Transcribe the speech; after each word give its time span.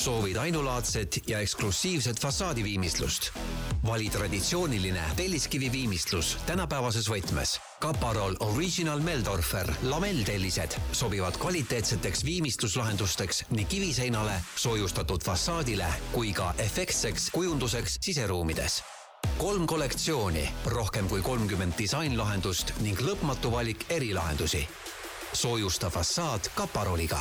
soovid 0.00 0.36
ainulaadset 0.36 1.18
ja 1.26 1.40
eksklusiivset 1.40 2.20
fassaadiviimistlust? 2.20 3.30
vali 3.86 4.10
traditsiooniline 4.10 5.02
telliskivi 5.16 5.72
viimistlus 5.72 6.36
tänapäevases 6.46 7.08
võtmes. 7.10 7.58
Kaparol 7.80 8.36
Original 8.40 9.00
Meldorfer 9.00 9.72
lamelltellised 9.82 10.76
sobivad 10.92 11.36
kvaliteetseteks 11.36 12.24
viimistluslahendusteks 12.24 13.44
nii 13.50 13.64
kiviseinale, 13.64 14.32
soojustatud 14.56 15.24
fassaadile 15.24 15.88
kui 16.12 16.32
ka 16.32 16.54
efektseks 16.58 17.30
kujunduseks 17.30 17.98
siseruumides 18.00 18.82
kolm 19.38 19.66
kollektsiooni, 19.66 20.46
rohkem 20.64 21.08
kui 21.08 21.20
kolmkümmend 21.22 21.76
disainlahendust 21.78 22.72
ning 22.80 23.00
lõpmatu 23.00 23.52
valik 23.52 23.84
erilahendusi. 23.90 24.68
soojusta 25.32 25.90
fassaad 25.90 26.48
Kaparoliga 26.54 27.20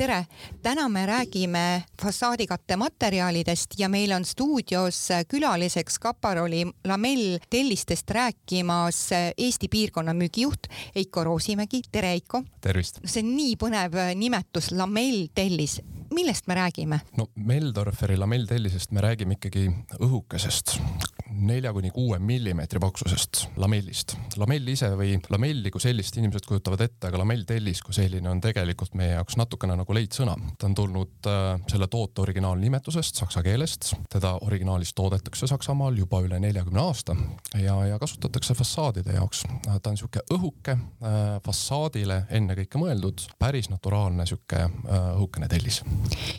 tere, 0.00 0.26
täna 0.62 0.88
me 0.88 1.02
räägime 1.06 1.82
fassaadikatte 2.02 2.76
materjalidest 2.80 3.74
ja 3.78 3.88
meil 3.88 4.12
on 4.16 4.24
stuudios 4.24 5.08
külaliseks 5.28 5.98
Kaparoli 6.00 6.62
lamell 6.88 7.36
tellistest 7.50 8.10
rääkimas 8.10 9.02
Eesti 9.36 9.68
piirkonna 9.68 10.14
müügijuht 10.16 10.70
Eiko 10.94 11.24
Roosimägi, 11.24 11.82
tere 11.92 12.14
Eiko. 12.16 12.42
tervist. 12.60 13.02
see 13.04 13.20
on 13.20 13.34
nii 13.36 13.56
põnev 13.60 14.00
nimetus, 14.16 14.72
lamell 14.72 15.26
tellis, 15.34 15.82
millest 16.14 16.46
me 16.46 16.54
räägime? 16.54 17.00
no 17.16 17.26
Meldorferi 17.34 18.16
lamelltellisest 18.16 18.90
me 18.90 19.00
räägime 19.00 19.36
ikkagi 19.38 19.68
õhukesest, 20.00 20.76
nelja 21.30 21.72
kuni 21.72 21.90
kuue 21.94 22.18
millimeetri 22.18 22.80
paksusest 22.80 23.46
lamellist. 23.56 24.16
lamell 24.36 24.68
ise 24.68 24.90
või 24.98 25.16
lamelli 25.30 25.70
kui 25.70 25.80
sellist 25.80 26.16
inimesed 26.16 26.46
kujutavad 26.48 26.80
ette, 26.86 27.08
aga 27.08 27.20
lamelltellis 27.22 27.82
kui 27.86 27.94
selline 27.94 28.30
on 28.30 28.40
tegelikult 28.40 28.94
meie 28.98 29.14
jaoks 29.14 29.36
natukene 29.40 29.76
nagu 29.78 29.94
leidsõna. 29.94 30.36
ta 30.58 30.66
on 30.66 30.74
tulnud 30.74 31.30
äh, 31.30 31.60
selle 31.70 31.86
toote 31.86 32.24
originaalnimetusest 32.24 33.22
saksa 33.22 33.42
keelest, 33.46 33.94
teda 34.12 34.36
originaalis 34.46 34.94
toodetakse 34.94 35.46
Saksamaal 35.50 35.96
juba 35.98 36.20
üle 36.24 36.40
neljakümne 36.40 36.80
aasta 36.82 37.16
ja, 37.58 37.76
ja 37.86 37.98
kasutatakse 37.98 38.54
fassaadide 38.54 39.14
jaoks. 39.16 39.44
ta 39.66 39.90
on 39.90 39.96
sihuke 39.96 40.24
õhuke 40.34 40.76
äh,, 40.76 41.40
fassaadile 41.46 42.24
ennekõike 42.30 42.78
mõeldud, 42.80 43.26
päris 43.38 43.70
naturaalne 43.70 44.26
sihuke 44.26 44.64
äh, 44.66 45.10
õhukene 45.16 45.48
tellis. 45.48 45.82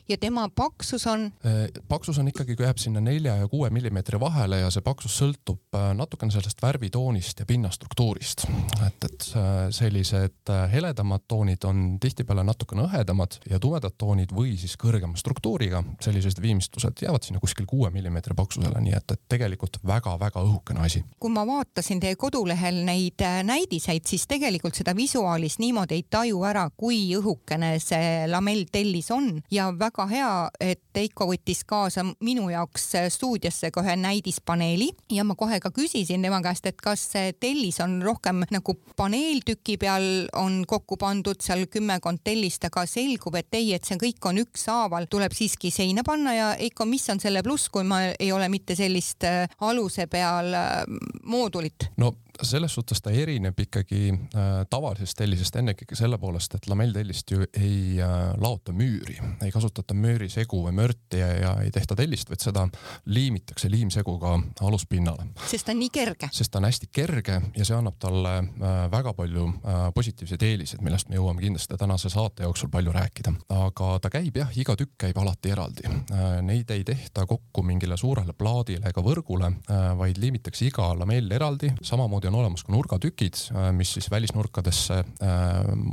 Ja 0.09 0.17
tema 0.17 0.49
paksus 0.55 1.07
on? 1.07 1.25
Äh, 1.45 1.67
paksus 1.87 2.19
on 2.19 2.27
ikkagi, 2.27 2.55
jääb 2.59 2.77
sinna 2.77 3.01
nelja 3.01 3.35
ja 3.35 3.47
kuue 3.47 3.69
millimeetri 3.69 4.19
vahele 4.19 4.61
ja 4.61 4.71
see 4.73 4.83
paksus 4.85 5.15
sõltub 5.21 5.77
äh, 5.77 5.91
natukene 5.97 6.33
sellest 6.33 6.61
värvitoonist 6.61 7.43
ja 7.43 7.45
pinnastruktuurist. 7.45 8.45
et, 8.85 9.07
et 9.07 9.27
äh, 9.35 9.69
sellised 9.73 10.51
heledamad 10.71 11.25
toonid 11.27 11.63
on 11.67 11.97
tihtipeale 12.01 12.43
natukene 12.43 12.85
õhedamad 12.87 13.39
ja 13.49 13.59
tumedad 13.59 13.95
toonid 13.97 14.33
või 14.35 14.55
siis 14.59 14.77
kõrgema 14.79 15.17
struktuuriga 15.17 15.83
sellised 16.01 16.41
viimistlused 16.41 17.03
jäävad 17.05 17.27
sinna 17.27 17.39
kuskil 17.39 17.65
kuue 17.69 17.89
millimeetri 17.93 18.35
paksusele, 18.35 18.81
nii 18.81 18.95
et, 18.97 19.15
et 19.15 19.23
tegelikult 19.29 19.79
väga-väga 19.87 20.43
õhukene 20.43 20.83
asi. 20.85 21.03
kui 21.19 21.31
ma 21.33 21.45
vaatasin 21.47 22.01
teie 22.03 22.15
kodulehel 22.19 22.81
neid 22.85 23.21
näidiseid, 23.43 24.05
siis 24.07 24.27
tegelikult 24.27 24.75
seda 24.77 24.95
visuaalis 24.97 25.59
niimoodi 25.61 25.99
ei 25.99 26.05
taju 26.09 26.43
ära, 26.47 26.67
kui 26.77 27.03
õhukene 27.17 27.73
see 27.81 28.27
lamelltellis 28.31 29.11
on 29.11 29.31
ja 29.51 29.67
väga 29.79 30.05
hea, 30.07 30.31
et 30.59 30.97
Eiko 31.01 31.27
võttis 31.29 31.63
kaasa 31.67 32.03
minu 32.23 32.49
jaoks 32.51 32.87
stuudiosse 33.13 33.71
ka 33.71 33.83
ühe 33.83 33.95
näidispaneeli 33.99 34.89
ja 35.11 35.25
ma 35.27 35.35
kohe 35.39 35.59
ka 35.63 35.71
küsisin 35.75 36.23
tema 36.23 36.41
käest, 36.43 36.65
et 36.67 36.79
kas 36.81 37.03
see 37.13 37.33
tellis 37.39 37.79
on 37.83 37.99
rohkem 38.03 38.43
nagu 38.51 38.75
paneeltüki 38.97 39.77
peal 39.81 40.07
on 40.39 40.61
kokku 40.67 40.97
pandud 41.01 41.41
seal 41.43 41.65
kümmekond 41.71 42.23
tellist, 42.23 42.65
aga 42.67 42.85
selgub, 42.89 43.35
et 43.39 43.59
ei, 43.59 43.73
et 43.75 43.87
see 43.87 43.99
kõik 44.01 44.29
on 44.29 44.41
ükshaaval, 44.43 45.07
tuleb 45.11 45.35
siiski 45.35 45.71
seina 45.73 46.05
panna 46.07 46.35
ja 46.35 46.49
Eiko, 46.61 46.85
mis 46.85 47.07
on 47.11 47.19
selle 47.23 47.43
pluss, 47.43 47.69
kui 47.69 47.87
ma 47.87 48.03
ei 48.11 48.31
ole 48.31 48.49
mitte 48.51 48.75
sellist 48.77 49.25
äh, 49.27 49.45
aluse 49.67 50.07
peal 50.11 50.53
äh, 50.55 50.83
moodulit? 51.23 51.91
no 51.97 52.15
selles 52.47 52.73
suhtes 52.73 53.01
ta 53.01 53.11
erineb 53.11 53.59
ikkagi 53.59 54.11
äh, 54.11 54.49
tavalisest 54.69 55.17
tellisest 55.17 55.55
ennekõike 55.59 55.95
selle 55.97 56.17
poolest, 56.21 56.55
et 56.57 56.67
lamelltellist 56.69 57.31
ju 57.31 57.45
ei 57.57 57.99
äh, 58.01 58.15
laota 58.41 58.73
müüri, 58.75 59.17
ei 59.43 59.51
kasutata 59.53 59.95
müürisegu 59.97 60.63
või 60.65 60.73
mörti 60.81 61.21
ja, 61.21 61.27
ja 61.35 61.51
ei 61.63 61.71
tehta 61.73 61.95
tellist, 61.99 62.29
vaid 62.31 62.43
seda 62.43 62.67
liimitakse 63.05 63.69
liimseguga 63.71 64.37
aluspinnale. 64.61 65.27
sest 65.47 65.67
ta 65.67 65.75
on 65.75 65.81
nii 65.83 65.91
kerge. 65.93 66.31
sest 66.33 66.51
ta 66.51 66.61
on 66.61 66.67
hästi 66.69 66.89
kerge 66.91 67.39
ja 67.57 67.67
see 67.67 67.77
annab 67.77 67.99
talle 68.01 68.37
äh, 68.39 68.79
väga 68.91 69.13
palju 69.17 69.47
äh, 69.47 69.83
positiivseid 69.95 70.45
eeliseid, 70.47 70.83
millest 70.85 71.09
me 71.09 71.19
jõuame 71.19 71.43
kindlasti 71.43 71.77
tänase 71.77 72.09
saate 72.13 72.47
jooksul 72.47 72.71
palju 72.73 72.95
rääkida. 72.95 73.33
aga 73.61 73.91
ta 74.01 74.13
käib 74.13 74.41
jah, 74.41 74.51
iga 74.57 74.75
tükk 74.79 74.97
käib 75.05 75.21
alati 75.21 75.53
eraldi 75.55 75.87
äh,. 75.89 76.29
Neid 76.41 76.71
ei 76.73 76.83
tehta 76.83 77.25
kokku 77.27 77.61
mingile 77.63 77.97
suurele 77.97 78.33
plaadile 78.33 78.89
ega 78.89 79.03
võrgule 79.05 79.51
äh,, 79.51 79.91
vaid 79.97 80.17
liimitakse 80.21 80.65
iga 80.67 80.91
lamell 80.97 81.31
eraldi, 81.31 81.71
samamoodi 81.85 82.30
on 82.31 82.39
olemas 82.39 82.63
ka 82.63 82.73
nurgatükid, 82.73 83.37
äh, 83.51 83.69
mis 83.75 83.93
siis 83.93 84.11
välisnurkadesse 84.11 84.93
äh, 84.93 85.05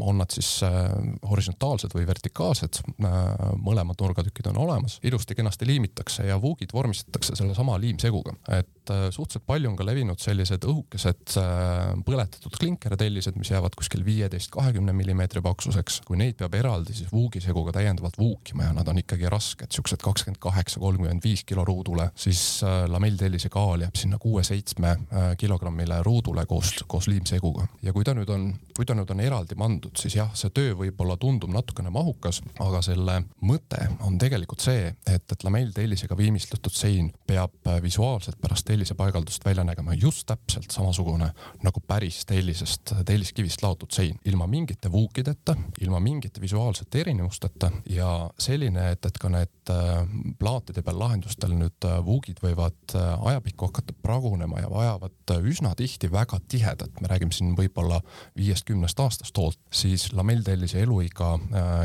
on 0.01 0.19
nad 0.19 0.31
siis 0.31 0.63
äh, 0.63 0.71
horisontaalsed 1.29 1.95
või 1.95 2.07
vertikaalsed. 2.07 2.83
mõlemad 3.59 3.99
nurgatükid 4.01 4.49
on 4.51 4.59
olemas, 4.59 4.99
ilusti-kenasti 5.07 5.67
liimitakse 5.67 6.27
ja 6.27 6.39
vuugid 6.43 6.73
vormistatakse 6.75 7.37
sellesama 7.37 7.77
liimseguga, 7.81 8.33
et 8.59 8.91
suhteliselt 9.11 9.45
palju 9.47 9.71
on 9.71 9.77
ka 9.77 9.85
levinud 9.87 10.21
sellised 10.21 10.65
õhukesed 10.65 11.35
põletatud 12.07 12.57
klinkertellised, 12.59 13.37
mis 13.39 13.51
jäävad 13.53 13.77
kuskil 13.79 14.05
viieteist, 14.05 14.51
kahekümne 14.55 14.93
millimeetri 14.97 15.43
paksuseks. 15.45 16.01
kui 16.07 16.17
neid 16.21 16.39
peab 16.41 16.55
eraldi 16.55 16.97
siis 16.97 17.13
vuugiseguga 17.13 17.73
täiendavalt 17.79 18.19
vuukima 18.19 18.69
ja 18.69 18.73
nad 18.77 18.89
on 18.89 18.99
ikkagi 18.99 19.29
rasked, 19.29 19.73
siuksed 19.75 20.03
kakskümmend 20.03 20.41
kaheksa, 20.43 20.81
kolmkümmend 20.81 21.25
viis 21.25 21.45
kilo 21.45 21.65
ruudule, 21.65 22.11
siis 22.15 22.63
lamelltellise 22.89 23.49
kaal 23.53 23.87
jääb 23.87 23.97
sinna 23.97 24.19
kuue-seitsme 24.19 24.97
kilogrammile 25.39 26.03
ruudule 26.03 26.28
koos, 26.47 26.75
koos 26.87 27.09
liimseguga. 27.09 27.67
ja 27.83 27.93
kui 27.93 28.05
ta 28.05 28.15
nüüd 28.15 28.31
on, 28.33 28.49
kui 28.77 28.87
ta 28.87 28.95
nüüd 28.95 29.11
on 29.11 29.21
eraldi 29.21 29.57
pandud, 29.59 29.95
siis 29.99 30.17
jah, 30.19 30.31
see 30.35 30.51
töö 30.55 30.75
võib-olla 30.79 31.17
tundub 31.21 31.53
natukene 31.55 31.91
mahukas, 31.95 32.41
aga 32.61 32.83
selle 32.85 33.21
mõte 33.41 33.81
on 34.07 34.19
tegelikult 34.19 34.65
see, 34.65 34.93
et, 35.07 35.25
et 35.33 35.45
lamelltellisega 35.45 36.17
viimistletud 36.17 36.75
sein 36.75 37.11
peab 37.27 37.73
visuaalselt 37.83 38.41
pärast 38.41 38.67
tellise 38.69 38.95
paigaldust 38.99 39.45
välja 39.45 39.65
nägema 39.65 39.95
just 39.95 40.27
täpselt 40.29 40.71
samasugune 40.75 41.31
nagu 41.65 41.81
päris 41.87 42.25
tellisest, 42.29 42.93
telliskivist 43.07 43.63
laotud 43.63 43.93
sein, 43.95 44.19
ilma 44.25 44.47
mingite 44.47 44.93
vuukideta, 44.93 45.57
ilma 45.81 46.01
mingite 46.01 46.41
visuaalsete 46.41 47.01
erinevusteta 47.01 47.71
ja 47.91 48.31
selline, 48.39 48.91
et, 48.93 49.05
et 49.07 49.19
ka 49.21 49.31
need 49.33 49.73
äh, 49.73 50.03
plaatide 50.39 50.83
peal 50.87 50.99
lahendustel 51.01 51.55
nüüd 51.57 51.89
äh, 51.89 51.99
vuugid 52.05 52.43
võivad 52.45 52.97
äh, 52.97 53.09
ajapikku 53.33 53.71
hakata 53.71 53.97
pragunema 54.03 54.63
ja 54.63 54.71
vajavad 54.73 55.35
üsna 55.49 55.75
tihti 55.79 56.08
väga 56.13 56.41
tihedat, 56.49 57.01
me 57.01 57.09
räägime 57.11 57.35
siin 57.35 57.55
võib-olla 57.59 58.01
viiest-kümnest 58.39 59.01
aastast 59.01 59.37
hoolt, 59.39 59.59
siis 59.71 60.09
lamelltellise 60.13 60.83
eluiga 60.83 61.35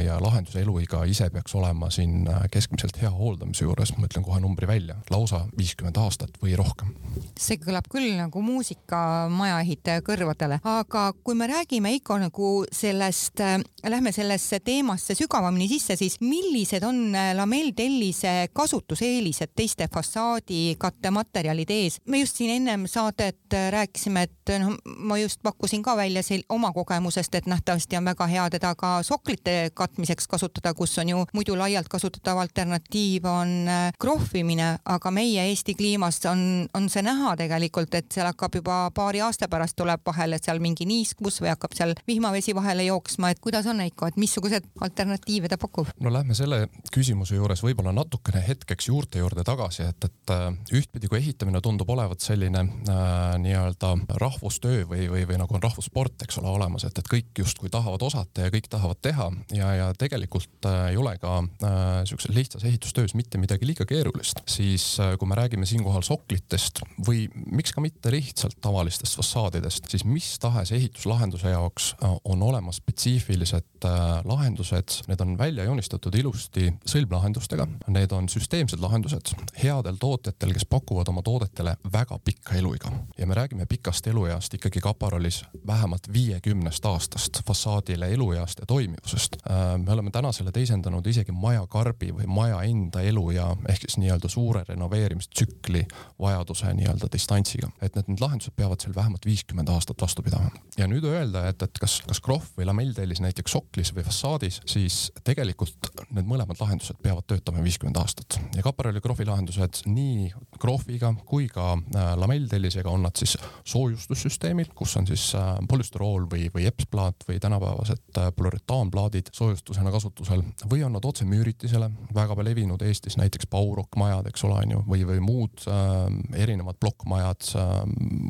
ja 0.04 0.20
lahenduse 0.22 0.62
eluiga 0.62 1.04
ise 1.10 1.30
peaks 1.34 1.56
olema 1.56 1.90
siin 1.94 2.28
keskmiselt 2.52 3.00
hea 3.02 3.12
hooldamise 3.12 3.66
juures, 3.66 3.94
ma 3.98 4.08
ütlen 4.08 4.26
kohe 4.26 4.40
numbri 4.44 4.68
välja, 4.70 4.96
lausa 5.14 5.44
viiskümmend 5.58 5.98
aastat 6.02 6.38
või 6.44 6.56
rohkem. 6.60 6.94
see 7.40 7.60
kõlab 7.62 7.88
küll 7.92 8.14
nagu 8.18 8.42
muusika 8.42 9.30
majaehitaja 9.32 10.04
kõrvadele, 10.06 10.60
aga 10.64 11.06
kui 11.24 11.36
me 11.36 11.48
räägime 11.50 11.94
Eiko 11.94 12.18
nagu 12.18 12.52
sellest 12.72 13.42
äh,, 13.44 13.60
lähme 13.90 14.12
sellesse 14.12 14.60
teemasse 14.60 15.16
sügavamini 15.18 15.68
sisse, 15.70 15.96
siis 16.00 16.20
millised 16.22 16.84
on 16.88 17.12
lamelltellise 17.38 18.50
kasutuseelised 18.54 19.54
teiste 19.56 19.88
fassaadi 19.94 20.76
kattematerjalide 20.80 21.80
ees? 21.86 22.00
me 22.08 22.20
just 22.24 22.40
siin 22.40 22.56
ennem 22.58 22.88
saadet 22.88 23.58
rääkisime, 23.70 24.12
et 24.18 24.53
noh, 24.59 24.75
ma 24.85 25.18
just 25.18 25.41
pakkusin 25.44 25.84
ka 25.84 25.96
välja 25.97 26.24
sel-, 26.25 26.46
oma 26.50 26.72
kogemusest, 26.75 27.35
et 27.35 27.47
nähtavasti 27.50 27.97
on 27.97 28.06
väga 28.06 28.28
hea 28.28 28.47
teda 28.53 28.74
ka 28.79 28.94
soklite 29.03 29.72
katmiseks 29.74 30.28
kasutada, 30.28 30.74
kus 30.74 30.98
on 31.01 31.10
ju 31.10 31.25
muidu 31.33 31.57
laialt 31.60 31.89
kasutatav 31.92 32.38
alternatiiv 32.44 33.25
on 33.30 33.54
krohvimine, 34.00 34.69
aga 34.86 35.12
meie 35.12 35.48
Eesti 35.50 35.75
kliimas 35.75 36.21
on, 36.30 36.68
on 36.74 36.89
see 36.89 37.04
näha 37.06 37.36
tegelikult, 37.39 37.94
et 37.95 38.12
seal 38.13 38.30
hakkab 38.30 38.60
juba 38.60 38.77
paari 38.95 39.21
aasta 39.25 39.50
pärast 39.51 39.77
tuleb 39.80 40.04
vahele 40.06 40.39
seal 40.42 40.62
mingi 40.63 40.88
niiskus 40.89 41.42
või 41.44 41.51
hakkab 41.54 41.75
seal 41.77 41.95
vihmavesi 42.07 42.56
vahele 42.56 42.88
jooksma, 42.88 43.33
et 43.33 43.42
kuidas 43.44 43.68
on 43.69 43.81
Heiko, 43.83 44.07
et 44.07 44.19
missugused 44.19 44.68
alternatiive 44.81 45.51
ta 45.51 45.59
pakub? 45.62 45.92
no 46.04 46.13
lähme 46.13 46.36
selle 46.38 46.68
küsimuse 46.94 47.38
juures 47.38 47.63
võib-olla 47.63 47.94
natukene 47.95 48.44
hetkeks 48.48 48.89
juurte 48.89 49.21
juurde 49.24 49.45
tagasi, 49.48 49.88
et, 49.89 50.09
et 50.09 50.33
ühtpidi, 50.74 51.09
kui 51.09 51.19
ehitamine 51.19 51.62
tundub 51.63 51.89
olevat 51.94 52.24
selline 52.24 52.63
äh, 52.63 53.36
nii-öelda 53.44 53.94
rahvustöö 54.10 54.84
või, 54.90 55.08
või, 55.12 55.26
või 55.30 55.40
nagu 55.42 55.56
on 55.56 55.64
rahvussport, 55.64 56.26
eks 56.26 56.40
ole, 56.42 56.52
olemas, 56.54 56.86
et, 56.88 56.98
et 57.00 57.10
kõik 57.10 57.44
justkui 57.44 57.72
tahavad 57.74 58.04
osata 58.06 58.48
ja 58.48 58.54
kõik 58.54 58.70
tahavad 58.72 59.00
teha 59.04 59.30
ja, 59.56 59.72
ja 59.80 59.88
tegelikult 59.98 60.68
äh, 60.70 60.92
ei 60.94 61.00
ole 61.00 61.16
ka 61.22 61.40
äh, 61.44 62.04
siukses 62.10 62.34
lihtsas 62.36 62.66
ehitustöös 62.68 63.16
mitte 63.18 63.42
midagi 63.42 63.68
liiga 63.68 63.86
keerulist, 63.90 64.44
siis 64.50 64.86
äh, 65.00 65.16
kui 65.20 65.30
me 65.30 65.38
räägime 65.40 65.68
siinkohal 65.70 66.06
soklitest 66.06 66.84
või 67.08 67.26
miks 67.46 67.74
ka 67.76 67.84
mitte 67.84 68.12
lihtsalt 68.14 68.60
tavalistest 68.64 69.18
fassaadidest, 69.20 69.90
siis 69.92 70.06
mis 70.08 70.34
tahes 70.42 70.74
ehituslahenduse 70.76 71.54
jaoks 71.54 71.94
äh, 72.00 72.16
on 72.24 72.44
olemas 72.44 72.82
spetsiifilised 72.82 73.88
äh, 73.88 74.02
lahendused, 74.26 75.00
need 75.08 75.22
on 75.24 75.38
välja 75.38 75.68
joonistatud 75.68 76.16
ilusti 76.16 76.70
sõlmlahendustega, 76.90 77.68
need 77.94 78.12
on 78.16 78.30
süsteemsed 78.32 78.82
lahendused 78.84 79.34
headel 79.62 79.98
tootjatel, 80.02 80.54
kes 80.56 80.66
pakuvad 80.70 81.10
oma 81.12 81.24
toodetele 81.26 81.76
väga 81.94 82.20
pikka 82.26 82.58
eluiga. 82.60 82.92
Ja 83.18 83.28
me 83.28 83.38
räägime 83.38 83.66
pikast 83.70 83.93
elueast 84.07 84.54
ikkagi 84.54 84.80
kaparolis 84.80 85.45
vähemalt 85.68 86.07
viiekümnest 86.13 86.86
aastast 86.86 87.40
fassaadile 87.48 88.10
elueast 88.13 88.60
ja 88.60 88.66
toimivusest. 88.66 89.36
Äh, 89.50 89.78
me 89.78 89.92
oleme 89.92 90.12
tänasele 90.12 90.51
teisendanud 90.51 91.07
isegi 91.07 91.31
maja 91.31 91.68
karbi 91.68 92.12
või 92.12 92.28
maja 92.28 92.62
enda 92.62 93.01
eluea 93.01 93.48
ehk 93.69 93.86
siis 93.86 93.98
nii-öelda 94.01 94.30
suure 94.30 94.63
renoveerimistsükli 94.68 95.86
vajaduse 96.19 96.74
nii-öelda 96.74 97.10
distantsiga, 97.13 97.69
et 97.81 97.95
need, 97.95 98.07
need 98.07 98.24
lahendused 98.24 98.56
peavad 98.56 98.81
seal 98.81 98.95
vähemalt 98.95 99.25
viiskümmend 99.25 99.69
aastat 99.69 100.01
vastu 100.01 100.24
pidama. 100.24 100.50
ja 100.78 100.88
nüüd 100.88 101.06
öelda, 101.07 101.48
et, 101.50 101.62
et 101.62 101.80
kas, 101.80 102.01
kas 102.07 102.22
krohv 102.24 102.57
või 102.57 102.68
lamelltellis 102.69 103.22
näiteks 103.22 103.51
soklis 103.51 103.94
või 103.95 104.06
fassaadis, 104.07 104.62
siis 104.66 105.12
tegelikult 105.24 105.92
need 106.12 106.28
mõlemad 106.30 106.60
lahendused 106.62 107.00
peavad 107.04 107.28
töötama 107.28 107.63
viiskümmend 107.63 107.98
aastat 108.01 108.40
ja 108.56 108.63
kaparoli 108.66 109.01
krohvi 109.01 109.25
lahendused 109.30 109.84
nii 109.86 110.31
krohviga 110.60 111.13
kui 111.25 111.48
ka 111.51 111.74
äh, 111.78 112.13
lamelltellisega 112.19 112.90
on 112.90 113.04
nad 113.07 113.18
siis 113.19 113.38
soojustussüsteemil, 113.83 114.69
kus 114.75 114.95
on 114.97 115.07
siis 115.07 115.31
äh, 115.35 115.57
polüsterool 115.69 116.25
või, 116.31 116.47
või 116.53 116.68
epsplaat 116.69 117.25
või 117.27 117.39
tänapäevased 117.44 118.19
äh, 118.19 118.30
polüretaanplaadid 118.35 119.31
soojustusena 119.35 119.91
kasutusel 119.91 120.44
või 120.71 120.83
on 120.85 120.95
nad 120.95 121.06
otse 121.06 121.25
müüritisele, 121.27 121.89
väga 122.15 122.38
levinud 122.44 122.81
Eestis 122.81 123.18
näiteks 123.19 123.47
paurokkmajad, 123.51 124.27
eks 124.31 124.45
ole, 124.47 124.62
on 124.63 124.75
ju, 124.75 124.83
või, 124.88 125.03
või 125.07 125.19
muud 125.24 125.68
äh, 125.68 126.07
erinevad 126.45 126.80
plokkmajad 126.80 127.51
äh,, 127.59 127.75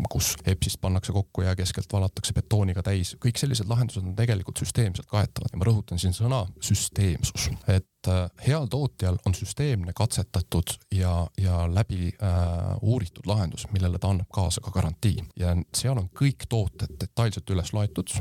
kus 0.10 0.34
epsist 0.50 0.82
pannakse 0.82 1.14
kokku 1.14 1.46
ja 1.46 1.56
keskelt 1.56 1.92
valatakse 1.94 2.34
betooniga 2.34 2.84
täis, 2.86 3.16
kõik 3.24 3.40
sellised 3.42 3.70
lahendused 3.70 4.04
on 4.04 4.18
tegelikult 4.18 4.62
süsteemselt 4.64 5.10
kaetavad. 5.12 5.54
Ja 5.54 5.62
ma 5.62 5.70
rõhutan 5.70 6.02
siin 6.02 6.16
sõna 6.18 6.46
süsteemsus, 6.62 7.50
et 7.68 7.88
et 8.04 8.12
äh, 8.12 8.48
heal 8.48 8.68
tootjal 8.68 9.18
on 9.26 9.36
süsteemne 9.36 9.94
katsetatud 9.96 10.76
ja, 10.92 11.28
ja 11.38 11.64
läbi 11.74 12.12
äh, 12.22 12.78
uuritud 12.82 13.26
lahendus, 13.26 13.68
millele 13.72 14.00
ta 14.00 14.12
annab 14.12 14.28
kaasa 14.34 14.62
ka 14.62 14.72
garantii 14.72 15.24
ja 15.44 15.54
seal 15.76 16.00
on 16.00 16.10
kõik 16.16 16.48
tooted 16.50 16.96
detailselt 17.02 17.50
üles 17.54 17.74
loetud, 17.76 18.12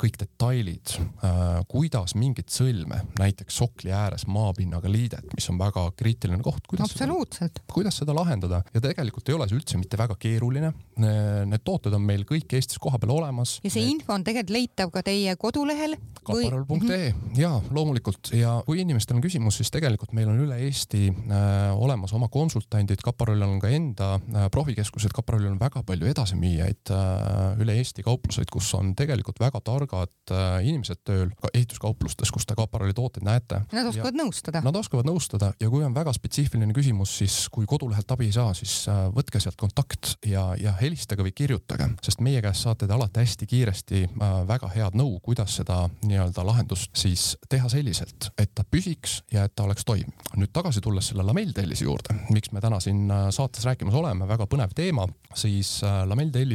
kõik 0.00 0.18
detailid 0.20 0.96
äh,, 0.96 1.60
kuidas 1.70 2.16
mingit 2.18 2.52
sõlme, 2.52 3.02
näiteks 3.20 3.60
sokli 3.60 3.92
ääres 3.94 4.26
maapinnaga 4.30 4.90
liidet, 4.90 5.34
mis 5.36 5.48
on 5.52 5.58
väga 5.60 5.86
kriitiline 5.98 6.42
koht, 6.44 6.66
kuidas 6.70 6.90
absoluutselt, 6.90 7.62
kuidas 7.70 8.00
seda 8.00 8.14
lahendada. 8.16 8.62
Ja 8.74 8.82
tegelikult 8.84 9.28
ei 9.28 9.36
ole 9.36 9.48
see 9.50 9.58
üldse 9.58 9.80
mitte 9.80 9.98
väga 10.00 10.16
keeruline. 10.20 10.72
Need 11.00 11.64
tooted 11.64 11.94
on 11.96 12.04
meil 12.04 12.26
kõik 12.28 12.52
Eestis 12.56 12.80
kohapeal 12.82 13.14
olemas. 13.14 13.58
ja 13.64 13.72
see 13.72 13.86
info 13.90 14.14
on 14.16 14.24
tegelikult 14.26 14.54
leitav 14.56 14.92
ka 14.94 15.02
teie 15.06 15.34
kodulehel. 15.40 15.96
kaparal.ee 16.20 17.10
või... 17.12 17.40
ja 17.40 17.52
loomulikult. 17.70 18.32
Ja 18.36 18.58
kui 18.66 18.80
inimestel 18.82 19.18
on 19.18 19.24
küsimus, 19.24 19.58
siis 19.60 19.72
tegelikult 19.72 20.12
meil 20.16 20.28
on 20.32 20.40
üle 20.44 20.58
Eesti 20.66 21.08
äh, 21.10 21.70
olemas 21.74 22.12
oma 22.16 22.28
konsultandid, 22.32 23.02
Kaparolil 23.04 23.46
on 23.46 23.60
ka 23.62 23.70
enda 23.72 24.12
äh, 24.18 24.48
profikeskused, 24.52 25.14
Kaparolil 25.16 25.52
on 25.52 25.60
väga 25.60 25.82
palju 25.86 26.10
edasimüüjaid 26.10 26.69
äh, 26.94 27.60
üle 27.60 27.74
Eesti 27.80 28.04
kaupluseid, 28.06 28.50
kus 28.52 28.68
on 28.78 28.92
tegelikult 28.98 29.40
väga 29.40 29.60
targad 29.64 30.32
äh, 30.32 30.60
inimesed 30.68 31.02
tööl 31.06 31.30
ka 31.40 31.50
ehituskauplustes, 31.54 32.30
kus 32.34 32.46
te 32.46 32.56
Kaparoli 32.58 32.94
tooteid 32.96 33.26
näete. 33.26 33.62
Nad 33.72 33.90
oskavad 33.90 34.16
ja, 34.16 34.22
nõustada. 34.22 34.62
Nad 34.64 34.78
oskavad 34.80 35.08
nõustada 35.08 35.52
ja 35.60 35.70
kui 35.72 35.84
on 35.86 35.94
väga 35.96 36.14
spetsiifiline 36.16 36.74
küsimus, 36.76 37.12
siis 37.22 37.36
kui 37.52 37.68
kodulehelt 37.70 38.10
abi 38.14 38.30
ei 38.30 38.36
saa, 38.36 38.54
siis 38.56 38.82
äh, 38.90 39.02
võtke 39.14 39.42
sealt 39.42 39.58
kontakt 39.60 40.16
ja, 40.26 40.50
ja 40.60 40.74
helistage 40.80 41.26
või 41.26 41.34
kirjutage, 41.36 41.90
sest 42.04 42.24
meie 42.24 42.42
käest 42.44 42.66
saate 42.66 42.88
te 42.88 42.96
alati 42.96 43.24
hästi 43.24 43.48
kiiresti 43.50 44.02
väga 44.48 44.68
head 44.74 44.96
nõu, 44.98 45.18
kuidas 45.24 45.54
seda 45.60 45.82
nii-öelda 46.06 46.44
lahendust 46.46 46.94
siis 46.96 47.34
teha 47.50 47.68
selliselt, 47.72 48.30
et 48.40 48.52
ta 48.54 48.64
püsiks 48.64 49.20
ja 49.32 49.44
et 49.48 49.54
ta 49.56 49.66
oleks 49.66 49.84
toimiv. 49.86 50.12
nüüd 50.36 50.52
tagasi 50.54 50.80
tulles 50.84 51.10
selle 51.10 51.24
lamelltellise 51.26 51.84
juurde, 51.84 52.14
miks 52.30 52.52
me 52.54 52.62
täna 52.62 52.80
siin 52.80 53.08
saates 53.34 53.64
rääkimas 53.66 53.94
oleme, 53.94 54.28
väga 54.28 54.46
põnev 54.50 54.74
teema, 54.76 55.06
siis 55.34 55.80
äh, 55.84 56.02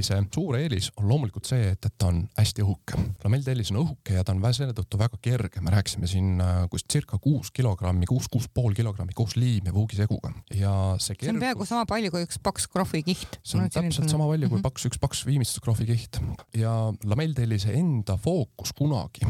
lamelltellise 0.06 0.34
suur 0.36 0.58
eelis 0.60 0.92
on 1.00 1.08
loomulikult 1.10 1.48
see, 1.50 1.72
et, 1.74 1.86
et 1.86 1.96
ta 1.98 2.10
on 2.12 2.24
hästi 2.38 2.64
õhuke. 2.66 3.00
lamelltellis 3.24 3.72
on 3.74 3.82
õhuke 3.84 4.18
ja 4.18 4.24
ta 4.26 4.36
on 4.36 4.44
selle 4.56 4.76
tõttu 4.78 5.00
väga 5.00 5.20
kerge, 5.22 5.62
me 5.66 5.74
rääkisime 5.74 6.10
siin 6.10 6.42
äh, 6.44 6.66
kus 6.72 6.86
circa 6.92 7.20
kuus 7.22 7.52
kilogrammi, 7.56 8.08
kuus, 8.10 8.30
kuus 8.32 8.48
pool 8.54 8.76
kilogrammi 8.78 9.16
koos 9.18 9.36
liim 9.40 9.70
ja 9.70 9.74
vuugiseguga 9.76 10.32
ja 10.54 10.74
see 11.00 11.16
kergus. 11.16 11.30
see 11.30 11.36
on 11.36 11.42
peaaegu 11.44 11.70
sama 11.70 11.86
palju 11.90 12.14
kui 12.14 12.26
üks 12.28 12.40
paks 12.44 12.68
krohvikiht. 12.72 13.40
see 13.44 13.60
on 13.60 13.72
täpselt 13.74 14.12
sama 14.12 14.28
palju 14.30 14.50
kui 14.52 14.60
mhm. 14.60 14.66
paks, 14.66 14.88
üks 14.90 15.02
paks 15.02 15.26
viimistluskrohvikiht 15.28 16.22
ja 16.58 16.76
lamelltellise 17.04 17.74
enda 17.76 18.18
fookus 18.22 18.74
kunagi, 18.76 19.26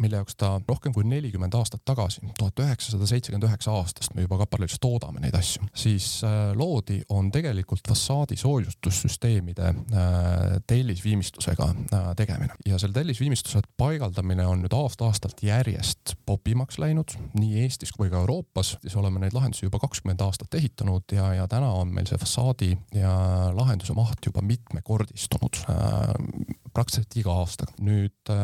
mille 0.00 0.20
jaoks 0.20 0.38
ta 0.38 0.56
rohkem 0.68 0.94
kui 0.96 1.06
nelikümmend 1.08 1.54
aastat 1.58 1.84
tagasi, 1.86 2.22
tuhat 2.38 2.64
üheksasada 2.64 3.08
seitsekümmend 3.08 3.48
üheksa 3.48 3.74
aastast 3.76 4.14
me 4.16 4.24
juba 4.24 4.38
Kaparlis 4.42 4.78
toodame 4.82 5.22
neid 5.22 5.36
asju, 5.36 5.66
siis 5.76 6.08
äh, 6.26 6.52
loodi, 6.56 7.00
on 7.12 7.30
tegelikult 7.34 7.86
fassaadi 7.88 8.38
soojustussüsteemide 8.40 9.70
äh, 9.70 9.82
tellisviimistlusega 10.66 11.68
äh, 11.94 12.08
tegemine 12.16 12.54
ja 12.66 12.78
selle 12.78 12.96
tellisviimistluse 12.96 13.60
paigaldamine 13.78 14.46
on 14.46 14.64
nüüd 14.64 14.74
aasta-aastalt 14.74 15.42
järjest 15.46 16.16
popimaks 16.26 16.80
läinud 16.82 17.14
nii 17.38 17.62
Eestis 17.62 17.92
kui 17.94 18.10
ka 18.10 18.18
Euroopas, 18.24 18.76
siis 18.82 18.96
oleme 18.98 19.22
neid 19.22 19.36
lahendusi 19.36 19.66
juba 19.66 19.78
kakskümmend 19.82 20.24
aastat 20.26 20.54
ehitanud 20.58 21.14
ja, 21.14 21.32
ja 21.34 21.48
täna 21.50 21.70
on 21.78 21.94
meil 21.94 22.08
see 22.10 22.18
fassaadi 22.18 22.72
ja 22.94 23.12
lahenduse 23.54 23.94
maht 23.94 24.26
juba 24.26 24.42
mitmekordistunud 24.42 25.62
praktiliselt 26.74 27.16
iga 27.22 27.38
aastaga. 27.40 27.72
nüüd 27.80 28.34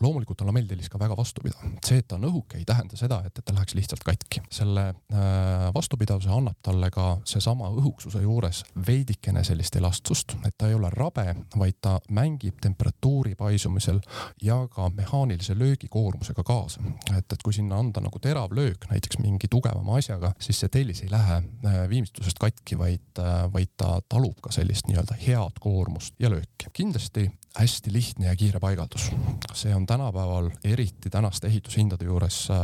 loomulikult 0.00 0.40
on 0.40 0.50
lamelltellis 0.50 0.88
ka 0.90 0.98
väga 1.00 1.16
vastupidav, 1.18 1.62
see, 1.84 2.00
et 2.00 2.08
ta 2.08 2.16
on 2.18 2.26
õhuke, 2.28 2.58
ei 2.58 2.66
tähenda 2.68 2.98
seda, 2.98 3.20
et, 3.26 3.38
et 3.38 3.44
ta 3.44 3.54
läheks 3.54 3.74
lihtsalt 3.78 4.04
katki. 4.06 4.42
selle 4.54 4.88
äh, 4.88 5.68
vastupidavuse 5.74 6.30
annab 6.32 6.58
talle 6.62 6.90
ka 6.94 7.08
seesama 7.28 7.70
õhuksuse 7.74 8.22
juures 8.22 8.62
veidikene 8.86 9.44
sellist 9.44 9.76
elastsust, 9.76 10.36
et 10.46 10.54
ta 10.58 10.68
ei 10.68 10.74
ole 10.74 10.90
rabe, 10.92 11.34
vaid 11.58 11.78
ta 11.82 11.98
mängib 12.10 12.60
temperatuuri 12.62 13.34
paisumisel 13.38 14.00
ja 14.42 14.60
ka 14.72 14.90
mehaanilise 14.94 15.58
löögikoormusega 15.58 16.44
kaasa. 16.44 16.80
et, 17.16 17.32
et 17.32 17.42
kui 17.42 17.52
sinna 17.52 17.78
anda 17.78 18.00
nagu 18.00 18.18
terav 18.18 18.52
löök 18.52 18.88
näiteks 18.90 19.18
mingi 19.18 19.48
tugevama 19.50 19.96
asjaga, 19.98 20.32
siis 20.40 20.60
see 20.60 20.68
tellis 20.68 21.02
ei 21.02 21.10
lähe 21.10 21.40
äh, 21.40 21.80
viimistlusest 21.88 22.38
katki, 22.38 22.78
vaid, 22.78 23.10
äh, 23.18 23.44
vaid 23.52 23.74
ta 23.76 23.98
talub 24.08 24.40
ka 24.42 24.52
sellist 24.54 24.88
nii-öelda 24.88 25.18
head 25.26 25.60
koormust 25.60 26.14
ja 26.18 26.30
lööki. 26.30 26.70
kindlasti 26.72 27.28
hästi 27.58 27.92
lihtne 27.92 28.26
ja 28.26 28.36
kiire 28.36 28.60
paigaldus. 28.60 29.10
see 29.54 29.74
on 29.74 29.86
tänapäeval, 29.86 30.50
eriti 30.64 31.10
tänaste 31.10 31.46
ehitushindade 31.46 32.04
juures 32.04 32.48
äh, 32.50 32.58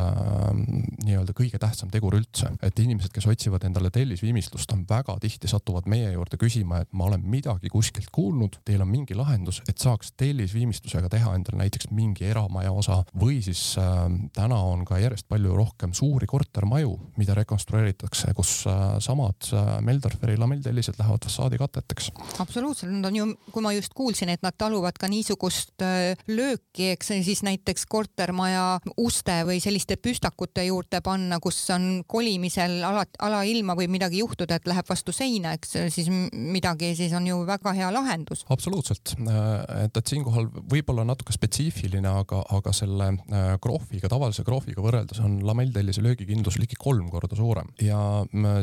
nii-öelda 1.04 1.32
kõige 1.34 1.58
tähtsam 1.58 1.90
tegur 1.90 2.14
üldse, 2.14 2.52
et 2.62 2.78
inimesed, 2.78 3.10
kes 3.14 3.26
otsivad 3.26 3.64
endale 3.66 3.90
tellisviimistlust, 3.90 4.72
on 4.72 4.84
väga 4.88 5.16
tihti 5.20 5.48
satuvad 5.50 5.88
meie 5.90 6.12
juurde 6.12 6.38
küsima, 6.38 6.82
et 6.84 6.92
ma 6.92 7.08
olen 7.08 7.24
midagi 7.26 7.63
kuskilt 7.72 8.10
kuulnud, 8.12 8.58
teil 8.64 8.82
on 8.84 8.90
mingi 8.90 9.16
lahendus, 9.16 9.60
et 9.68 9.80
saaks 9.80 10.12
tellisviimistlusega 10.20 11.10
teha 11.12 11.34
endale 11.36 11.62
näiteks 11.64 11.90
mingi 11.94 12.26
eramaja 12.28 12.72
osa 12.72 13.00
või 13.20 13.40
siis 13.44 13.62
äh, 13.80 14.04
täna 14.36 14.58
on 14.68 14.84
ka 14.88 14.98
järjest 15.02 15.28
palju 15.28 15.54
rohkem 15.56 15.94
suuri 15.96 16.28
kortermaju, 16.30 16.94
mida 17.18 17.36
rekonstrueeritakse, 17.38 18.34
kus 18.36 18.52
äh, 18.70 18.82
samad 19.04 19.50
äh, 19.52 19.70
Meldorferi 19.84 20.36
lamelltellised 20.40 20.98
lähevad 20.98 21.24
fassaadikateteks. 21.28 22.10
absoluutselt, 22.38 22.92
nad 22.92 23.10
on 23.10 23.16
ju, 23.20 23.26
kui 23.52 23.64
ma 23.64 23.72
just 23.74 23.94
kuulsin, 23.94 24.32
et 24.34 24.42
nad 24.44 24.56
taluvad 24.58 24.98
ka 25.00 25.08
niisugust 25.10 25.82
äh, 25.84 26.14
lööki, 26.28 26.92
eks 26.94 27.14
siis 27.26 27.44
näiteks 27.46 27.86
kortermaja 27.90 28.80
uste 29.00 29.40
või 29.48 29.60
selliste 29.62 29.96
püstakute 29.96 30.66
juurde 30.68 31.00
panna, 31.04 31.40
kus 31.42 31.58
on 31.74 32.04
kolimisel 32.06 32.80
ala, 32.84 33.04
alailma 33.22 33.76
võib 33.78 33.92
midagi 33.94 34.22
juhtuda, 34.22 34.58
et 34.58 34.68
läheb 34.70 34.88
vastu 34.88 35.12
seina, 35.14 35.54
eks 35.56 35.76
siis 35.94 36.10
midagi, 36.32 36.94
siis 36.98 37.12
on 37.16 37.26
ju 37.28 37.40
väga 37.46 37.53
hea 37.74 37.90
lahendus. 37.92 38.44
absoluutselt, 38.50 39.14
äh, 39.20 39.84
et, 39.84 39.96
et 39.96 40.06
siinkohal 40.06 40.48
võib-olla 40.70 41.04
natuke 41.06 41.34
spetsiifiline, 41.34 42.08
aga, 42.22 42.42
aga 42.56 42.72
selle 42.76 43.10
äh, 43.14 43.54
krohviga, 43.62 44.10
tavalise 44.12 44.44
krohviga 44.46 44.84
võrreldes 44.84 45.20
on 45.24 45.38
lamelltellise 45.46 46.02
löögikindlus 46.04 46.58
ligi 46.60 46.78
kolm 46.78 47.08
korda 47.12 47.36
suurem 47.38 47.70
ja 47.82 47.98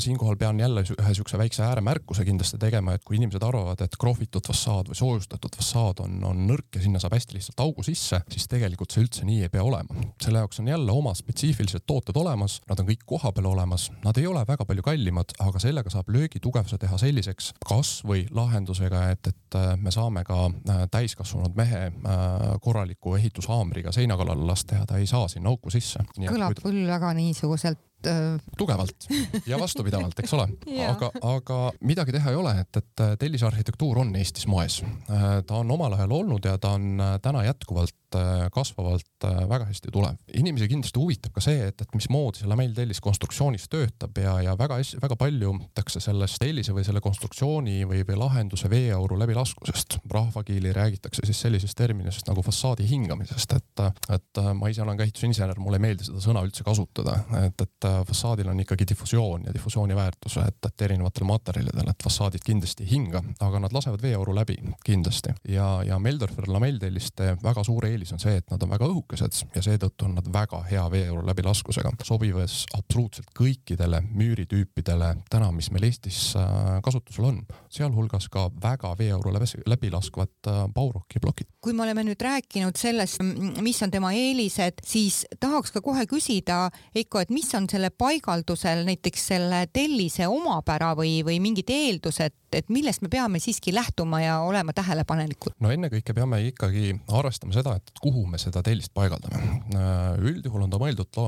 siinkohal 0.02 0.38
pean 0.40 0.60
jälle 0.60 0.84
ühe 0.84 1.14
siukse 1.16 1.38
väikse 1.38 1.64
ääremärkuse 1.66 2.26
kindlasti 2.28 2.60
tegema, 2.62 2.96
et 2.96 3.06
kui 3.08 3.18
inimesed 3.18 3.44
arvavad, 3.46 3.82
et 3.84 3.98
krohvitud 4.00 4.46
fassaad 4.48 4.92
või 4.92 5.00
soojustatud 5.00 5.56
fassaad 5.58 6.04
on, 6.06 6.18
on 6.28 6.46
nõrk 6.50 6.78
ja 6.78 6.84
sinna 6.84 7.02
saab 7.02 7.16
hästi 7.18 7.38
lihtsalt 7.38 7.64
augu 7.64 7.86
sisse, 7.86 8.22
siis 8.32 8.48
tegelikult 8.52 8.94
see 8.94 9.06
üldse 9.06 9.28
nii 9.28 9.46
ei 9.46 9.52
pea 9.54 9.64
olema. 9.64 10.06
selle 10.22 10.42
jaoks 10.42 10.62
on 10.62 10.70
jälle 10.72 10.92
oma 10.92 11.14
spetsiifilised 11.18 11.86
tooted 11.88 12.18
olemas, 12.18 12.60
nad 12.70 12.80
on 12.82 12.90
kõik 12.90 13.06
kohapeal 13.06 13.50
olemas, 13.52 13.90
nad 14.06 14.18
ei 14.18 14.28
ole 14.28 14.44
väga 14.48 14.66
palju 14.66 14.86
kallimad, 14.86 15.36
aga 15.40 15.62
sellega 15.62 15.94
saab 15.94 16.10
löögitugevuse 16.14 16.78
teha 16.82 16.98
selliseks 17.02 17.52
kasvõi 17.68 18.26
lahenduse 18.32 18.81
lahendusega, 18.82 19.12
et, 19.12 19.28
et 19.28 19.58
me 19.82 19.92
saame 19.92 20.24
ka 20.24 20.50
täiskasvanud 20.92 21.56
mehe 21.56 21.92
korraliku 22.62 23.16
ehitushaamriga 23.16 23.92
seina 23.92 24.18
kallale 24.18 24.46
lasta 24.46 24.76
ja 24.76 24.86
ta 24.86 24.98
ei 24.98 25.08
saa 25.08 25.28
sinna 25.28 25.50
auku 25.50 25.70
sisse. 25.70 26.00
kõlab 26.18 26.58
küll 26.62 26.88
väga 26.88 27.14
niisuguselt 27.14 27.80
äh, 28.10 28.36
tugevalt 28.58 29.08
ja 29.48 29.60
vastupidavalt, 29.60 30.20
eks 30.20 30.34
ole 30.38 30.48
aga, 30.92 31.12
aga 31.34 31.62
midagi 31.82 32.16
teha 32.16 32.34
ei 32.34 32.40
ole, 32.40 32.56
et, 32.64 32.82
et 32.82 33.06
tellisarhitektuur 33.20 34.02
on 34.04 34.16
Eestis 34.16 34.48
moes. 34.48 34.82
ta 35.08 35.62
on 35.62 35.72
omal 35.72 35.96
ajal 35.98 36.12
olnud 36.22 36.46
ja 36.46 36.58
ta 36.62 36.76
on 36.78 37.02
täna 37.22 37.44
jätkuvalt 37.46 37.96
Äh, 38.16 38.50
kasvavalt 38.52 39.24
äh, 39.24 39.50
väga 39.50 39.66
hästi 39.66 39.88
tulev. 39.92 40.18
inimesi 40.34 40.68
kindlasti 40.68 41.00
huvitab 41.00 41.32
ka 41.32 41.40
see, 41.42 41.62
et, 41.70 41.82
et 41.82 41.94
mismoodi 41.96 42.42
see 42.42 42.50
lamelltellis 42.52 43.00
konstruktsioonis 43.00 43.70
töötab 43.72 44.18
ja, 44.20 44.34
ja 44.44 44.56
väga 44.60 44.82
väga 45.00 45.16
palju 45.16 45.54
tehakse 45.72 46.02
sellest 46.04 46.42
tellise 46.44 46.76
või 46.76 46.84
selle 46.84 47.00
konstruktsiooni 47.00 47.86
või, 47.88 48.02
või 48.04 48.18
lahenduse 48.20 48.68
veeauru 48.70 49.16
läbilaskusest. 49.22 50.02
rahvakiili 50.12 50.74
räägitakse 50.76 51.24
siis 51.24 51.40
sellisest 51.46 51.78
terminist 51.78 52.28
nagu 52.28 52.44
fassaadi 52.44 52.90
hingamisest, 52.90 53.56
et, 53.56 53.86
et 54.18 54.44
äh, 54.44 54.52
ma 54.60 54.74
ise 54.74 54.84
olen 54.84 55.00
ka 55.00 55.08
ehitusinsener, 55.08 55.64
mulle 55.64 55.80
ei 55.80 55.86
meeldi 55.88 56.10
seda 56.10 56.20
sõna 56.26 56.44
üldse 56.44 56.68
kasutada, 56.68 57.16
et, 57.46 57.64
et 57.64 57.90
fassaadil 58.08 58.50
on 58.52 58.60
ikkagi 58.64 58.88
difusioon 58.90 59.46
ja 59.48 59.54
difusiooni 59.54 59.96
väärtus, 59.96 60.38
et, 60.42 60.60
et 60.68 60.86
erinevatel 60.88 61.26
materjalidel, 61.28 61.90
et 61.92 62.04
fassaadid 62.04 62.44
kindlasti 62.46 62.86
ei 62.86 62.92
hinga, 62.96 63.24
aga 63.40 63.62
nad 63.66 63.74
lasevad 63.76 64.02
veeauru 64.02 64.36
läbi 64.36 64.58
kindlasti 64.86 65.34
ja, 65.50 65.68
ja 65.88 66.00
Meldorfer 66.00 66.50
lamelltelliste 66.52 67.36
väga 67.44 67.64
suur 67.64 67.86
eelis 67.86 68.14
on 68.16 68.22
see, 68.22 68.38
et 68.42 68.52
nad 68.52 68.64
on 68.64 68.72
väga 68.74 68.88
õhukesed 68.90 69.56
ja 69.56 69.64
seetõttu 69.66 70.08
on 70.08 70.16
nad 70.20 70.28
väga 70.34 70.62
hea 70.70 70.84
veeauru 70.92 71.26
läbilaskusega, 71.28 71.94
sobivas 72.06 72.66
absoluutselt 72.78 73.32
kõikidele 73.38 74.02
müüritüüpidele 74.10 75.14
täna, 75.32 75.52
mis 75.56 75.72
meil 75.72 75.88
Eestis 75.90 76.34
äh, 76.40 76.80
kasutusel 76.84 77.30
on, 77.32 77.42
sealhulgas 77.72 78.30
ka 78.32 78.48
väga 78.62 78.94
veeauru 79.00 79.34
läbilaskvad 79.66 80.52
äh, 80.52 80.62
Bauroki 80.74 81.20
plokid. 81.22 81.50
kui 81.62 81.74
me 81.74 81.84
oleme 81.84 82.04
nüüd 82.06 82.22
rääkinud 82.22 82.78
sellest, 82.78 83.22
mis 83.62 83.82
on 83.84 83.92
tema 83.92 84.14
eelised, 84.18 84.82
siis 84.86 85.24
tahaks 85.40 85.72
ka 85.72 85.82
kohe 85.82 86.06
küsida, 86.10 86.70
Eiko, 86.96 87.22
et 87.22 87.30
mis 87.34 87.50
on 87.58 87.68
selle 87.70 87.81
paigaldusel 87.90 88.86
näiteks 88.86 89.28
selle 89.34 89.66
tellise 89.74 90.28
omapära 90.28 90.94
või, 90.98 91.22
või 91.26 91.40
mingid 91.42 91.70
eeldused, 91.74 92.38
et 92.52 92.70
millest 92.70 93.02
me 93.02 93.10
peame 93.10 93.40
siiski 93.40 93.74
lähtuma 93.74 94.22
ja 94.22 94.40
olema 94.46 94.74
tähelepanelikud? 94.76 95.56
no 95.60 95.72
ennekõike 95.72 96.14
peame 96.14 96.42
ikkagi 96.50 96.94
arvestama 97.08 97.56
seda, 97.56 97.76
et 97.80 97.92
kuhu 98.02 98.26
me 98.28 98.38
seda 98.42 98.64
tellist 98.64 98.94
paigaldame. 98.94 99.42
üldjuhul 100.22 100.68
on 100.68 100.70
ta 100.70 100.80
mõeldud 100.82 101.22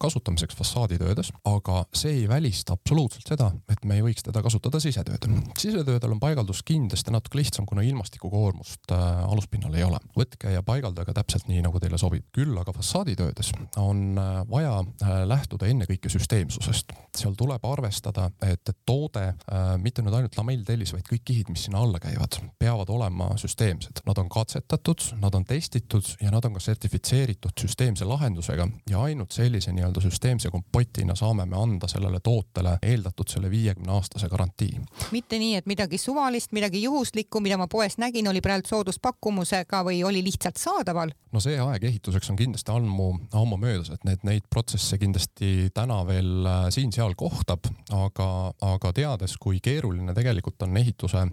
kasutamiseks 0.00 0.56
fassaaditöödes, 0.58 1.32
aga 1.48 1.84
see 1.94 2.20
ei 2.20 2.28
välista 2.28 2.74
absoluutselt 2.74 3.30
seda, 3.34 3.50
et 3.70 3.84
me 3.84 3.98
ei 3.98 4.04
võiks 4.04 4.26
teda 4.26 4.42
kasutada 4.42 4.80
sisetöödel. 4.80 5.38
sisetöödel 5.58 6.12
on 6.12 6.20
paigaldus 6.20 6.62
kindlasti 6.66 7.14
natuke 7.14 7.38
lihtsam, 7.38 7.66
kuna 7.66 7.82
ilmastikukoormust 7.86 8.92
äh, 8.92 9.24
aluspinnal 9.24 9.74
ei 9.74 9.84
ole. 9.86 9.98
võtke 10.18 10.52
ja 10.52 10.62
paigaldage 10.62 11.14
täpselt 11.14 11.48
nii, 11.48 11.62
nagu 11.64 11.80
teile 11.80 11.98
sobib. 11.98 12.26
küll 12.34 12.56
aga 12.58 12.72
fassaaditöödes 12.72 13.52
on 13.80 14.18
äh, 14.18 14.42
vaja 14.50 14.78
äh, 14.80 15.14
lähtuda 15.28 15.66
ennekõike 15.70 15.93
süsteemsusest. 16.08 16.92
seal 17.14 17.34
tuleb 17.38 17.64
arvestada, 17.64 18.30
et, 18.42 18.70
toode, 18.86 19.34
mitte 19.78 20.02
nüüd 20.02 20.16
ainult 20.18 20.34
lamell 20.38 20.64
tellis, 20.66 20.90
vaid 20.92 21.06
kõik 21.06 21.22
kihid, 21.30 21.50
mis 21.54 21.66
sinna 21.68 21.78
alla 21.84 22.00
käivad, 22.02 22.40
peavad 22.58 22.90
olema 22.90 23.28
süsteemsed. 23.38 24.02
Nad 24.06 24.18
on 24.18 24.28
katsetatud, 24.28 25.04
nad 25.22 25.34
on 25.34 25.44
testitud 25.44 26.08
ja 26.20 26.32
nad 26.34 26.44
on 26.44 26.56
ka 26.56 26.60
sertifitseeritud 26.64 27.54
süsteemse 27.60 28.04
lahendusega 28.04 28.66
ja 28.90 29.02
ainult 29.02 29.32
sellise 29.32 29.72
nii-öelda 29.72 30.02
süsteemse 30.02 30.50
kompotina 30.50 31.14
saame 31.14 31.46
me 31.46 31.56
anda 31.60 31.88
sellele 31.88 32.20
tootele 32.20 32.78
eeldatud 32.82 33.30
selle 33.30 33.50
viiekümne 33.50 33.92
aastase 33.92 34.28
garantii. 34.28 34.80
mitte 35.12 35.38
nii, 35.38 35.54
et 35.54 35.66
midagi 35.70 35.98
suvalist, 35.98 36.52
midagi 36.52 36.82
juhuslikku, 36.82 37.40
mida 37.40 37.58
ma 37.60 37.68
poes 37.70 37.98
nägin, 37.98 38.28
oli 38.28 38.40
praegu 38.40 38.66
sooduspakkumusega 38.68 39.84
või 39.86 40.02
oli 40.04 40.24
lihtsalt 40.24 40.58
saadaval? 40.58 41.14
no 41.32 41.40
see 41.42 41.58
aeg 41.60 41.84
ehituseks 41.84 42.30
on 42.30 42.38
kindlasti 42.38 42.72
ammu, 42.72 43.08
ammu 43.32 43.58
möödas, 43.60 43.90
et 43.94 44.04
need, 44.08 44.22
neid 44.26 44.48
protsesse 44.50 44.98
kindlasti 44.98 45.70
täna 45.74 45.83
veel 46.08 46.46
äh, 46.46 46.66
siin-seal 46.74 47.14
kohtab, 47.18 47.66
aga, 47.92 48.28
aga 48.64 48.92
teades, 48.96 49.36
kui 49.40 49.60
keeruline 49.64 50.14
tegelikult 50.16 50.62
on 50.66 50.76
ehituse 50.80 51.26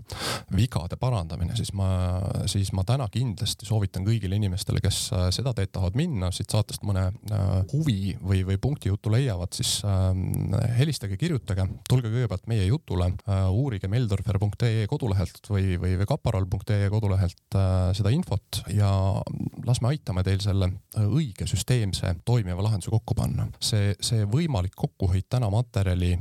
vigade 0.56 0.98
parandamine, 1.00 1.56
siis 1.56 1.72
ma, 1.78 1.88
siis 2.52 2.72
ma 2.76 2.84
täna 2.88 3.08
kindlasti 3.12 3.68
soovitan 3.68 4.06
kõigile 4.08 4.38
inimestele, 4.40 4.82
kes 4.84 5.00
äh, 5.16 5.28
seda 5.34 5.54
teed 5.58 5.72
tahavad 5.74 5.98
minna, 6.00 6.32
siit 6.36 6.52
saatest 6.52 6.86
mõne 6.88 7.08
äh, 7.12 7.50
huvi 7.74 8.16
või, 8.20 8.44
või 8.48 8.58
punkti 8.62 8.92
jutu 8.92 9.14
leiavad, 9.14 9.54
siis 9.56 9.80
äh, 9.88 10.12
helistage, 10.80 11.18
kirjutage, 11.22 11.68
tulge 11.90 12.12
kõigepealt 12.12 12.48
meie 12.52 12.66
jutule, 12.68 13.12
uurige 13.52 13.88
meldorfer.ee 13.92 14.86
kodulehelt 14.90 15.48
või, 15.52 15.76
või, 15.82 15.96
või 16.00 16.08
kaparal.ee 16.10 16.90
kodulehelt 16.92 17.58
seda 17.98 18.12
infot 18.14 18.62
ja 18.74 18.90
las 19.68 19.82
me 19.84 19.92
aitame 19.92 20.24
teil 20.26 20.42
selle 20.44 20.72
õige 20.98 21.48
süsteemse 21.50 22.14
toimiva 22.26 22.64
lahenduse 22.66 22.92
kokku 22.94 23.16
panna. 23.18 23.48
see, 23.64 23.94
see 24.04 24.26
võimalik 24.42 24.74
kokkuhoid 24.76 25.30
täna 25.30 25.50
materjali, 25.54 26.12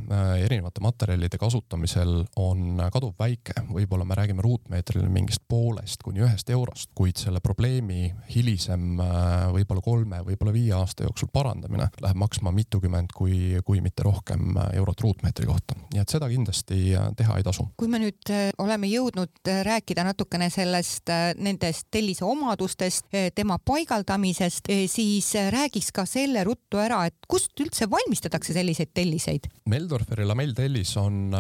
erinevate 0.45 0.83
materjalide 0.85 1.39
kasutamisel 1.41 2.25
on 2.41 2.81
kaduvväike, 2.93 3.65
võib-olla 3.73 4.05
me 4.05 4.17
räägime 4.19 4.45
ruutmeetril 4.45 5.09
mingist 5.09 5.43
poolest 5.49 6.03
kuni 6.05 6.23
ühest 6.25 6.51
eurost, 6.53 6.91
kuid 6.97 7.19
selle 7.21 7.41
probleemi 7.41 8.11
hilisem 8.35 9.01
äh, 9.01 9.47
võib-olla 9.55 9.85
kolme, 9.85 10.21
võib-olla 10.27 10.55
viie 10.55 10.75
aasta 10.77 11.07
jooksul 11.07 11.31
parandamine 11.33 11.89
läheb 12.03 12.21
maksma 12.21 12.53
mitukümmend, 12.55 13.15
kui, 13.17 13.59
kui 13.67 13.83
mitte 13.85 14.05
rohkem 14.07 14.57
äh, 14.57 14.71
eurot 14.81 15.05
ruutmeetri 15.07 15.49
kohta. 15.49 15.77
nii 15.95 16.03
et 16.03 16.13
seda 16.13 16.29
kindlasti 16.31 16.81
äh, 16.95 17.11
teha 17.17 17.39
ei 17.41 17.47
tasu. 17.47 17.69
kui 17.81 17.91
me 17.91 18.03
nüüd 18.03 18.35
oleme 18.63 18.91
jõudnud 18.91 19.53
rääkida 19.71 20.05
natukene 20.07 20.51
sellest, 20.53 21.11
nendest 21.41 21.89
tellise 21.91 22.25
omadustest, 22.25 23.09
tema 23.35 23.59
paigaldamisest, 23.59 24.71
siis 24.91 25.33
räägiks 25.53 25.91
ka 25.95 26.05
selle 26.09 26.45
ruttu 26.47 26.81
ära, 26.81 27.05
et 27.09 27.17
kust 27.31 27.59
üldse 27.61 27.89
valmistatakse 28.01 28.57
selliseid 28.57 28.95
telliseid? 28.95 29.51
Meldorferi 29.71 30.27
lamelltellis 30.27 30.97
on 31.01 31.31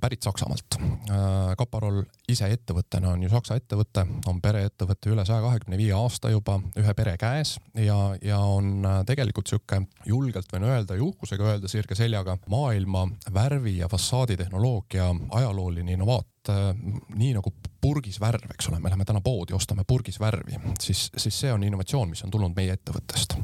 pärit 0.00 0.22
Saksamaalt 0.22 0.78
Äh, 1.06 1.52
Kaparol 1.58 2.00
ise 2.30 2.48
ettevõttena 2.50 3.12
on 3.14 3.22
ju 3.22 3.30
Saksa 3.30 3.56
ettevõte, 3.60 4.02
on 4.26 4.40
pereettevõte 4.42 5.12
üle 5.12 5.22
saja 5.26 5.38
kahekümne 5.44 5.78
viie 5.78 5.94
aasta 5.94 6.32
juba 6.32 6.56
ühe 6.78 6.94
pere 6.98 7.14
käes 7.20 7.56
ja, 7.78 7.98
ja 8.22 8.40
on 8.42 8.80
äh, 8.82 8.98
tegelikult 9.06 9.50
sihuke 9.50 9.84
julgelt 10.08 10.50
võin 10.52 10.66
öelda 10.66 10.98
ja 10.98 11.04
uhkusega 11.06 11.52
öelda 11.52 11.70
sirge 11.70 11.94
seljaga 11.98 12.38
maailma 12.50 13.06
värvi 13.34 13.76
ja 13.78 13.90
fassaaditehnoloogia 13.92 15.12
ajalooline 15.38 15.94
innovaat 15.94 16.50
äh, 16.50 16.72
nii 17.14 17.36
nagu 17.38 17.54
purgis 17.86 18.18
värv, 18.20 18.50
eks 18.56 18.70
ole, 18.70 18.80
me 18.82 18.90
läheme 18.90 19.06
täna 19.06 19.20
poodi, 19.22 19.54
ostame 19.54 19.84
purgis 19.86 20.18
värvi, 20.20 20.58
siis, 20.82 21.06
siis 21.16 21.40
see 21.44 21.52
on 21.54 21.62
innovatsioon, 21.66 22.10
mis 22.10 22.24
on 22.26 22.32
tulnud 22.34 22.54
meie 22.56 22.74
ettevõttest. 22.74 23.36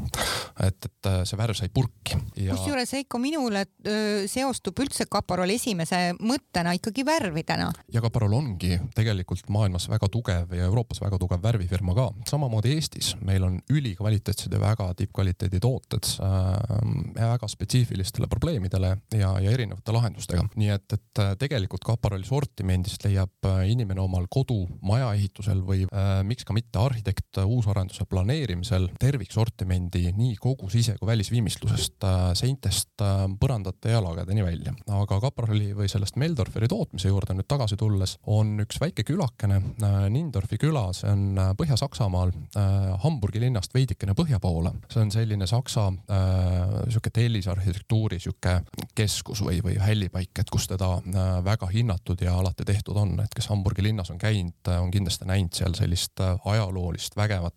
et, 0.67 0.89
et 0.89 1.09
äh, 1.11 1.21
see 1.29 1.39
värv 1.39 1.57
sai 1.59 1.71
purki 1.75 2.19
ja.... 2.43 2.57
kusjuures 2.57 2.95
Heiko, 2.97 3.21
minule 3.23 3.65
öö, 3.87 4.25
seostub 4.31 4.83
üldse 4.83 5.07
Kaparol 5.11 5.53
esimese 5.55 6.01
mõttena 6.19 6.75
ikkagi 6.77 7.05
värvidena. 7.07 7.71
ja 7.93 8.03
Kaparol 8.03 8.35
ongi 8.37 8.79
tegelikult 8.97 9.49
maailmas 9.53 9.87
väga 9.93 10.09
tugev 10.13 10.57
ja 10.57 10.67
Euroopas 10.67 11.01
väga 11.05 11.21
tugev 11.23 11.43
värvifirma 11.45 11.95
ka, 11.99 12.09
samamoodi 12.31 12.75
Eestis, 12.75 13.13
meil 13.23 13.47
on 13.47 13.61
ülikvaliteetsed 13.71 14.53
ja 14.53 14.61
väga 14.63 14.91
tippkvaliteedi 14.99 15.63
tooted 15.63 16.11
äh, 16.19 16.83
väga 17.15 17.49
spetsiifilistele 17.49 18.27
probleemidele 18.33 18.97
ja, 19.15 19.37
ja 19.39 19.55
erinevate 19.55 19.95
lahendustega, 19.95 20.49
nii 20.57 20.75
et, 20.75 20.99
et 20.99 21.23
äh, 21.23 21.33
tegelikult 21.39 21.87
Kaparoli 21.87 22.27
sortimendist 22.27 23.07
leiab 23.07 23.49
äh, 23.49 23.65
inimene 23.71 24.03
omal 24.03 24.27
kodu, 24.33 24.65
majaehitusel 24.85 25.61
või 25.67 25.85
äh, 25.87 26.23
miks 26.27 26.47
ka 26.49 26.55
mitte 26.57 26.81
arhitekt 26.81 27.41
uusarenduse 27.45 28.07
planeerimisel 28.09 28.89
terviksortimendi 29.01 30.13
nii 30.17 30.37
kogu 30.41 30.71
sise- 30.73 30.97
kui 31.01 31.11
välisviimistlusest 31.11 32.07
äh,, 32.09 32.21
seintest 32.39 33.05
äh, 33.05 33.27
põrandate 33.41 33.93
ja 33.93 34.03
lagedeni 34.05 34.45
välja. 34.45 34.75
aga 34.93 35.21
Kaprali 35.21 35.73
või 35.77 35.89
sellest 35.91 36.17
Meldorferi 36.21 36.69
tootmise 36.69 37.13
juurde 37.13 37.37
nüüd 37.37 37.49
tagasi 37.51 37.77
tulles 37.81 38.17
on 38.27 38.57
üks 38.65 38.81
väike 38.83 39.05
külakene 39.09 39.61
äh,, 39.61 39.99
Nindorfi 40.13 40.59
küla, 40.61 40.89
see 40.97 41.11
on 41.13 41.39
äh, 41.39 41.53
Põhja-Saksamaal 41.59 42.33
äh, 42.33 42.89
Hamburgi 43.05 43.43
linnast 43.43 43.75
veidikene 43.75 44.17
põhja 44.19 44.41
poole. 44.43 44.73
see 44.93 45.03
on 45.05 45.13
selline 45.15 45.47
Saksa 45.51 45.89
äh, 45.89 46.89
sihuke 46.89 47.13
tellisarhitektuuri 47.13 48.21
sihuke 48.23 48.59
keskus 48.95 49.43
või, 49.45 49.61
või 49.65 49.77
hällipaik, 49.81 50.33
et 50.39 50.51
kus 50.53 50.69
teda 50.71 50.95
äh, 51.01 51.33
väga 51.45 51.69
hinnatud 51.73 52.21
ja 52.23 52.37
alati 52.39 52.65
tehtud 52.69 52.97
on, 52.97 53.19
et 53.25 53.35
kes 53.35 53.49
Hamburgi 53.53 53.85
linnas 53.85 54.12
on 54.13 54.19
käinud, 54.21 54.73
on 54.79 54.91
kindlasti 54.91 55.29
näinud 55.29 55.57
seal 55.57 55.75
sellist 55.79 56.21
äh, 56.21 56.37
ajaloolist 56.45 57.17
vägevat 57.17 57.57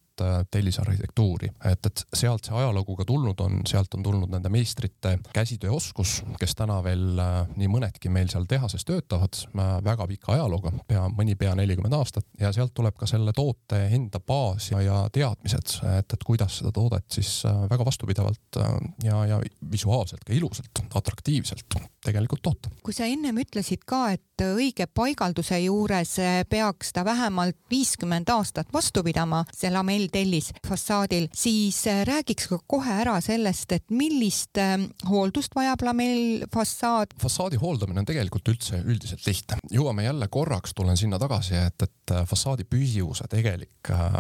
tellisarhitektuuri, 0.52 1.50
et, 1.72 1.86
et 1.86 2.04
sealt 2.14 2.48
see 2.48 2.56
ajalugu 2.56 2.96
ka 3.00 3.06
tulnud 3.08 3.40
on, 3.44 3.62
sealt 3.68 3.94
on 3.98 4.04
tulnud 4.06 4.32
nende 4.32 4.50
meistrite 4.54 5.18
käsitööoskus, 5.34 6.18
kes 6.40 6.56
täna 6.56 6.78
veel 6.86 7.20
nii 7.56 7.70
mõnedki 7.72 8.12
meil 8.14 8.30
seal 8.32 8.48
tehases 8.50 8.86
töötavad, 8.88 9.38
väga 9.86 10.08
pika 10.12 10.34
ajalooga, 10.36 10.72
pea, 10.88 11.06
mõni 11.12 11.36
pea 11.40 11.56
nelikümmend 11.58 11.98
aastat. 11.98 12.28
Ja 12.40 12.52
sealt 12.56 12.74
tuleb 12.76 12.96
ka 13.00 13.10
selle 13.10 13.34
toote 13.36 13.82
enda 13.96 14.20
baas 14.20 14.70
ja, 14.72 14.82
ja 14.84 15.02
teadmised, 15.14 15.78
et, 15.98 16.16
et 16.18 16.26
kuidas 16.26 16.60
seda 16.62 16.72
toodet 16.76 17.08
siis 17.18 17.42
väga 17.70 17.86
vastupidavalt 17.86 18.62
ja, 19.04 19.26
ja 19.30 19.42
visuaalselt 19.72 20.24
ka 20.28 20.34
ilusalt, 20.34 20.86
atraktiivselt 20.96 21.80
tegelikult 22.06 22.42
toota. 22.46 22.70
kui 22.84 22.94
sa 22.94 23.08
ennem 23.10 23.38
ütlesid 23.42 23.86
ka, 23.88 24.08
et 24.16 24.44
õige 24.46 24.88
paigalduse 24.88 25.58
juures 25.64 26.16
peaks 26.50 26.94
ta 26.94 27.06
vähemalt 27.06 27.58
viiskümmend 27.72 28.30
aastat 28.30 28.72
vastu 28.74 29.04
pidama, 29.06 29.44
see 29.56 29.72
lamelltellis 30.06 30.52
fassaadil, 30.68 31.28
siis 31.34 31.86
räägiks 32.06 32.48
ka 32.48 32.60
kohe 32.68 32.92
ära 33.02 33.20
sellest, 33.22 33.72
et 33.72 33.84
millist 33.90 34.58
ähm, 34.58 34.90
hooldust 35.10 35.56
vajab 35.56 35.82
lamellfassaad. 35.82 37.16
fassaadi 37.22 37.58
hooldamine 37.58 38.00
on 38.00 38.06
tegelikult 38.06 38.48
üldse 38.48 38.82
üldiselt 38.86 39.26
lihtne. 39.26 39.58
jõuame 39.72 40.04
jälle 40.06 40.28
korraks, 40.28 40.74
tulen 40.74 40.98
sinna 40.98 41.20
tagasi, 41.20 41.56
et, 41.56 41.82
et 41.82 42.16
fassaadi 42.28 42.64
püsivuse 42.64 43.28
tegelik 43.30 43.90
äh, 43.90 44.14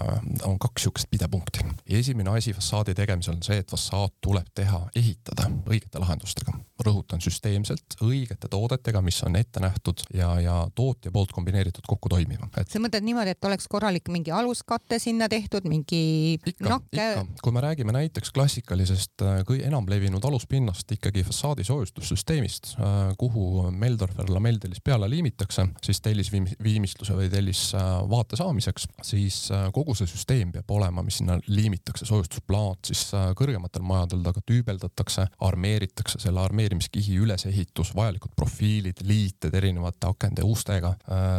on 0.44 0.60
kaks 0.60 0.86
niisugust 0.86 1.10
pidepunkti. 1.10 1.66
esimene 1.88 2.30
asi 2.38 2.54
fassaadi 2.54 2.94
tegemisel 2.94 3.36
on 3.36 3.44
see, 3.44 3.58
et 3.58 3.72
fassaad 3.72 4.14
tuleb 4.22 4.48
teha, 4.54 4.88
ehitada 4.96 5.50
õigete 5.66 6.00
lahendustega. 6.00 6.54
rõhutan 6.86 7.22
süsteemselt 7.22 7.96
õigete 8.02 8.50
toodetega, 8.52 9.02
mis 9.02 9.22
on 9.24 9.36
ette 9.36 9.60
nähtud 9.60 10.02
ja, 10.14 10.40
ja 10.40 10.68
tootja 10.76 11.12
poolt 11.12 11.32
kombineeritud 11.32 11.86
kokku 11.88 12.10
toimima 12.10 12.50
et.... 12.58 12.70
sa 12.70 12.80
mõtled 12.80 13.06
niimoodi, 13.06 13.32
et 13.32 13.46
oleks 13.46 13.68
korralik 13.72 14.10
mingi 14.12 14.32
aluskate 14.32 15.00
sinna 15.00 15.30
tehtud, 15.32 15.66
mingi 15.76 16.40
ikka, 16.40 16.70
nakke? 16.70 17.26
kui 17.44 17.54
me 17.54 17.62
räägime 17.64 17.94
näiteks 17.96 18.32
klassikalisest 18.36 19.24
äh, 19.26 19.40
kõige 19.48 19.68
enam 19.68 19.88
levinud 19.90 20.24
aluspinnast 20.26 20.92
ikkagi 20.96 21.24
fassaadi 21.28 21.66
soojustussüsteemist, 21.68 22.76
äh, 22.80 23.14
kuhu 23.20 23.70
Meldorfer 23.72 24.30
lamelltellis 24.32 24.82
peale 24.84 25.10
liimitakse, 25.12 25.68
siis 25.84 26.02
tellisviimistluse 26.06 27.16
või 27.18 27.30
tellisvaate 27.34 28.40
saamiseks, 28.40 28.88
siis 29.04 29.40
äh, 29.54 29.68
kogu 29.76 29.96
see 29.98 30.10
süsteem 30.10 30.54
peab 30.56 30.72
olema, 30.78 31.04
mis 31.06 31.20
sinna 31.22 31.38
liimitakse, 31.48 32.08
soojustusplaat 32.08 32.92
siis 32.92 33.08
kõrgematel 33.38 33.84
majadel 33.86 34.24
taga 34.26 34.44
tüübeldatakse, 34.46 35.28
armeeritakse 35.48 36.20
selle 36.22 36.44
armeerimiskihi 36.44 37.18
ülesehitus, 37.24 37.94
vajalikud 37.96 38.36
profiilid, 38.36 39.02
liited 39.08 39.56
erinevate 39.56 40.10
akende 40.10 40.46
ustega, 40.46 40.94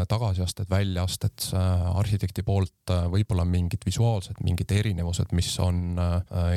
tagasiasted, 0.09 0.69
väljaasted 0.71 1.51
arhitekti 1.57 2.43
poolt, 2.47 2.95
võib-olla 3.13 3.45
mingid 3.49 3.85
visuaalsed, 3.87 4.26
mingid 4.45 4.73
erinevused, 4.77 5.33
mis 5.37 5.51
on 5.63 5.99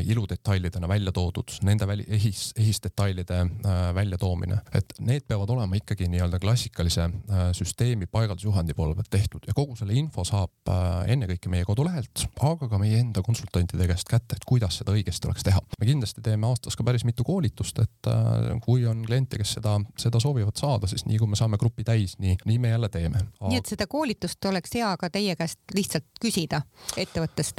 iludetailidena 0.05 0.87
välja 0.87 1.11
toodud, 1.15 1.55
nende 1.67 1.87
väli, 1.87 2.05
ehis, 2.07 2.49
ehisdetailide 2.59 3.39
väljatoomine, 3.95 4.59
et 4.75 4.93
need 4.99 5.25
peavad 5.27 5.49
olema 5.55 5.77
ikkagi 5.79 6.07
nii-öelda 6.11 6.39
klassikalise 6.41 7.09
süsteemi 7.57 8.07
paigaldusjuhendi 8.11 8.73
poole 8.77 8.95
pealt 8.97 9.11
tehtud 9.13 9.47
ja 9.47 9.55
kogu 9.57 9.75
selle 9.79 9.95
info 9.99 10.23
saab 10.27 10.71
ennekõike 11.09 11.51
meie 11.51 11.67
kodulehelt, 11.67 12.25
aga 12.45 12.69
ka 12.71 12.81
meie 12.81 12.99
enda 13.01 13.23
konsultantide 13.25 13.87
käest 13.89 14.09
kätte, 14.09 14.37
et 14.39 14.47
kuidas 14.47 14.79
seda 14.81 14.93
õigesti 14.95 15.25
tuleks 15.27 15.45
teha. 15.47 15.61
me 15.79 15.89
kindlasti 15.89 16.23
teeme 16.25 16.47
aastas 16.47 16.77
ka 16.79 16.85
päris 16.87 17.05
mitu 17.07 17.25
koolitust, 17.27 17.79
et 17.83 18.11
kui 18.65 18.85
on 18.89 19.03
kliente, 19.05 19.39
kes 19.41 19.55
seda, 19.59 19.77
seda 19.99 20.21
soovivad 20.23 20.57
saada, 20.59 20.87
siis 20.87 21.05
nii 21.09 21.19
kui 21.21 21.31
me 21.31 21.39
saame 21.39 21.59
grupi 21.61 21.85
täis, 21.87 22.17
nii, 22.19 22.37
nii 22.45 22.59
me 22.59 22.73
jälle 22.73 22.89
teeme 22.89 23.21
aga.... 23.23 23.51
nii 23.51 23.61
et 23.61 23.73
seda 23.73 23.87
koolitust 23.87 24.45
oleks 24.51 24.75
hea 24.75 24.91
ka 24.99 25.09
teie 25.13 25.35
käest 25.39 25.59
lihtsalt 25.75 26.07
küsida 26.21 26.61
ettevõttest? 26.97 27.58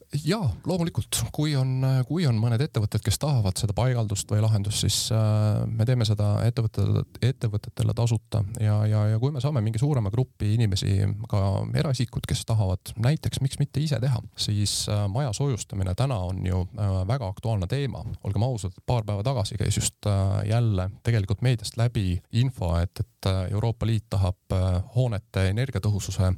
ja 0.25 0.39
loomulikult, 0.65 1.21
kui 1.31 1.53
on, 1.55 1.83
kui 2.07 2.25
on 2.27 2.37
mõned 2.39 2.61
ettevõtted, 2.63 3.03
kes 3.03 3.19
tahavad 3.21 3.57
seda 3.59 3.73
paigaldust 3.75 4.31
või 4.31 4.41
lahendust, 4.43 4.83
siis 4.83 4.97
äh, 5.15 5.61
me 5.67 5.85
teeme 5.87 6.05
seda 6.07 6.33
ettevõtetele, 6.47 7.05
ettevõtetele 7.23 7.95
tasuta. 7.95 8.43
Ja, 8.59 8.81
ja, 8.89 9.05
ja 9.13 9.19
kui 9.21 9.31
me 9.31 9.41
saame 9.43 9.63
mingi 9.63 9.79
suurema 9.81 10.11
grupi 10.13 10.53
inimesi, 10.57 10.97
ka 11.31 11.43
eraisikud, 11.79 12.27
kes 12.27 12.43
tahavad 12.49 12.93
näiteks, 12.99 13.41
miks 13.43 13.59
mitte 13.61 13.83
ise 13.83 13.99
teha, 14.03 14.19
siis 14.35 14.83
äh, 14.91 15.05
maja 15.11 15.31
soojustamine 15.37 15.95
täna 15.97 16.19
on 16.27 16.43
ju 16.45 16.65
äh, 16.75 16.93
väga 17.07 17.31
aktuaalne 17.31 17.69
teema. 17.71 18.03
olgem 18.23 18.43
ausad, 18.43 18.75
paar 18.85 19.05
päeva 19.07 19.23
tagasi 19.23 19.57
käis 19.57 19.77
just 19.77 20.07
jälle 20.47 20.89
tegelikult 21.03 21.41
meediast 21.41 21.77
läbi 21.77 22.21
info, 22.31 22.75
et, 22.79 22.99
et 22.99 23.29
Euroopa 23.51 23.85
Liit 23.85 24.07
tahab 24.09 24.53
hoonete 24.95 25.43
energiatõhususe 25.51 26.31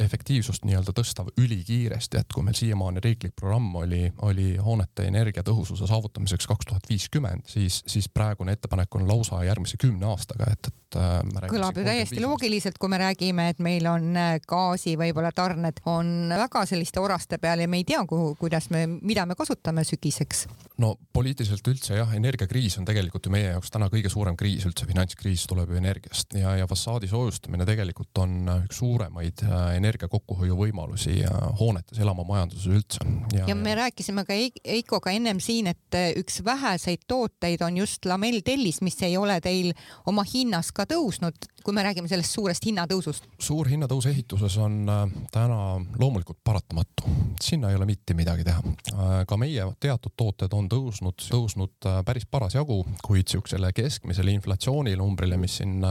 efektiivsust 0.00 0.64
nii-öelda 0.64 0.94
tõsta 0.96 1.26
ülikiiresti, 1.36 2.20
et 2.20 2.32
kui 2.32 2.44
meil 2.46 2.56
siiamaani 2.56 2.95
tänane 2.96 3.00
riiklik 3.04 3.34
programm 3.36 3.74
oli, 3.74 4.12
oli 4.22 4.56
hoonete 4.56 5.06
energiatõhususe 5.06 5.86
saavutamiseks 5.86 6.46
kaks 6.46 6.66
tuhat 6.66 6.88
viiskümmend, 6.88 7.44
siis, 7.46 7.82
siis 7.86 8.08
praegune 8.08 8.52
ettepanek 8.52 8.94
on 8.94 9.08
lausa 9.08 9.42
järgmise 9.44 9.76
kümne 9.76 10.06
aastaga, 10.06 10.50
et, 10.52 10.66
et 10.66 10.85
äh,. 10.96 11.48
kõlab 11.50 11.76
ju 11.76 11.84
täiesti 11.86 12.22
loogiliselt, 12.22 12.78
kui 12.78 12.90
me 12.92 13.00
räägime, 13.02 13.48
et 13.52 13.62
meil 13.62 13.86
on 13.90 14.16
äh, 14.16 14.36
gaasi 14.48 14.96
võib-olla 15.00 15.32
tarned 15.34 15.82
on 15.90 16.32
väga 16.32 16.64
selliste 16.68 17.02
oraste 17.02 17.40
peal 17.42 17.64
ja 17.64 17.68
me 17.68 17.82
ei 17.82 17.84
tea, 17.88 18.04
kuhu, 18.08 18.34
kuidas 18.38 18.70
me, 18.70 18.86
mida 18.86 19.26
me 19.26 19.34
kasutame 19.34 19.84
sügiseks. 19.84 20.46
no 20.78 20.94
poliitiliselt 21.12 21.66
üldse 21.68 21.98
jah, 21.98 22.14
energiakriis 22.16 22.78
on 22.78 22.88
tegelikult 22.88 23.26
ju 23.26 23.34
meie 23.34 23.50
jaoks 23.50 23.74
täna 23.74 23.90
kõige 23.92 24.12
suurem 24.12 24.38
kriis 24.38 24.64
üldse, 24.68 24.86
finantskriis 24.86 25.46
tuleb 25.50 25.74
ju 25.74 25.82
energiast 25.82 26.38
ja, 26.38 26.56
ja 26.60 26.70
fassaadi 26.70 27.10
soojustamine 27.10 27.66
tegelikult 27.68 28.22
on 28.22 28.38
üks 28.62 28.80
suuremaid 28.80 29.42
äh, 29.46 29.76
energia 29.76 30.08
kokkuhoiu 30.08 30.56
võimalusi 30.56 31.18
hoonetes, 31.60 31.98
elamajanduses 31.98 32.66
üldse 32.70 32.76
üldse. 32.76 33.00
ja, 33.36 33.44
ja 33.48 33.54
me 33.54 33.70
ja... 33.70 33.76
rääkisime 33.76 34.24
ka 34.24 34.34
Eikoga 34.64 35.10
ennem 35.14 35.40
siin, 35.40 35.66
et 35.72 35.96
äh, 35.96 36.10
üks 36.18 36.40
väheseid 36.44 37.06
tooteid 37.08 37.62
on 37.64 37.76
just 37.76 38.04
lamelltellis, 38.04 38.80
mis 38.84 38.98
ei 39.06 39.16
ole 39.16 39.38
teil 39.40 39.72
oma 40.06 40.24
hinnas 40.26 40.72
ka 40.72 40.85
tõusnud, 40.90 41.48
kui 41.66 41.74
me 41.74 41.82
räägime 41.82 42.06
sellest 42.06 42.30
suurest 42.36 42.62
hinnatõusust. 42.66 43.24
suur 43.42 43.66
hinnatõus 43.66 44.06
ehituses 44.06 44.54
on 44.62 44.76
äh, 44.86 45.00
täna 45.34 45.58
loomulikult 45.98 46.38
paratamatu, 46.44 47.10
sinna 47.42 47.72
ei 47.72 47.78
ole 47.78 47.88
mitte 47.90 48.14
midagi 48.14 48.46
teha. 48.46 48.62
Äh, 48.92 49.14
ka 49.26 49.38
meie 49.40 49.66
teatud 49.82 50.14
tooted 50.16 50.54
on 50.54 50.68
tõusnud, 50.70 51.18
tõusnud 51.26 51.90
päris 52.06 52.28
parasjagu, 52.30 52.78
kuid 53.02 53.34
siuksele 53.34 53.72
keskmisele 53.74 54.36
inflatsiooninumbrile, 54.38 55.38
mis 55.42 55.58
siin 55.58 55.82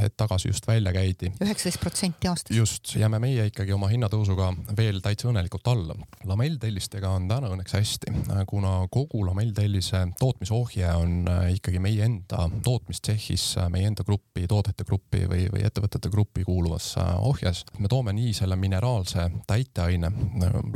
hetk 0.00 0.18
tagasi 0.24 0.50
just 0.50 0.66
välja 0.66 0.92
käidi. 0.92 1.30
üheksateist 1.38 1.80
protsenti 1.80 2.28
aastas. 2.28 2.56
just, 2.56 2.96
jääme 2.96 3.22
meie 3.22 3.46
ikkagi 3.52 3.72
oma 3.72 3.88
hinnatõusuga 3.92 4.50
veel 4.76 4.98
täitsa 5.04 5.30
õnnelikult 5.30 5.70
alla 5.70 5.94
lamelltellistega 6.24 7.10
on 7.16 7.28
täna 7.30 7.50
õnneks 7.54 7.74
hästi, 7.74 8.12
kuna 8.48 8.72
kogu 8.92 9.22
lamelltellise 9.26 10.02
tootmisohje 10.18 10.90
on 10.94 11.28
äh, 11.28 11.52
ikkagi 11.56 11.80
meie 11.82 12.04
enda 12.06 12.46
tootmistsehhis, 12.64 13.46
äh, 13.60 13.70
meie 13.72 13.88
enda 13.90 14.04
gruppi, 14.06 14.46
toodete 14.50 14.84
gruppi 14.88 15.19
või, 15.28 15.46
või 15.52 15.64
ettevõtete 15.66 16.10
gruppi 16.12 16.44
kuuluvas 16.44 16.92
äh, 17.00 17.12
ohjes. 17.26 17.64
me 17.78 17.88
toome 17.88 18.14
nii 18.16 18.32
selle 18.36 18.56
mineraalse 18.56 19.28
täiteaine, 19.46 20.12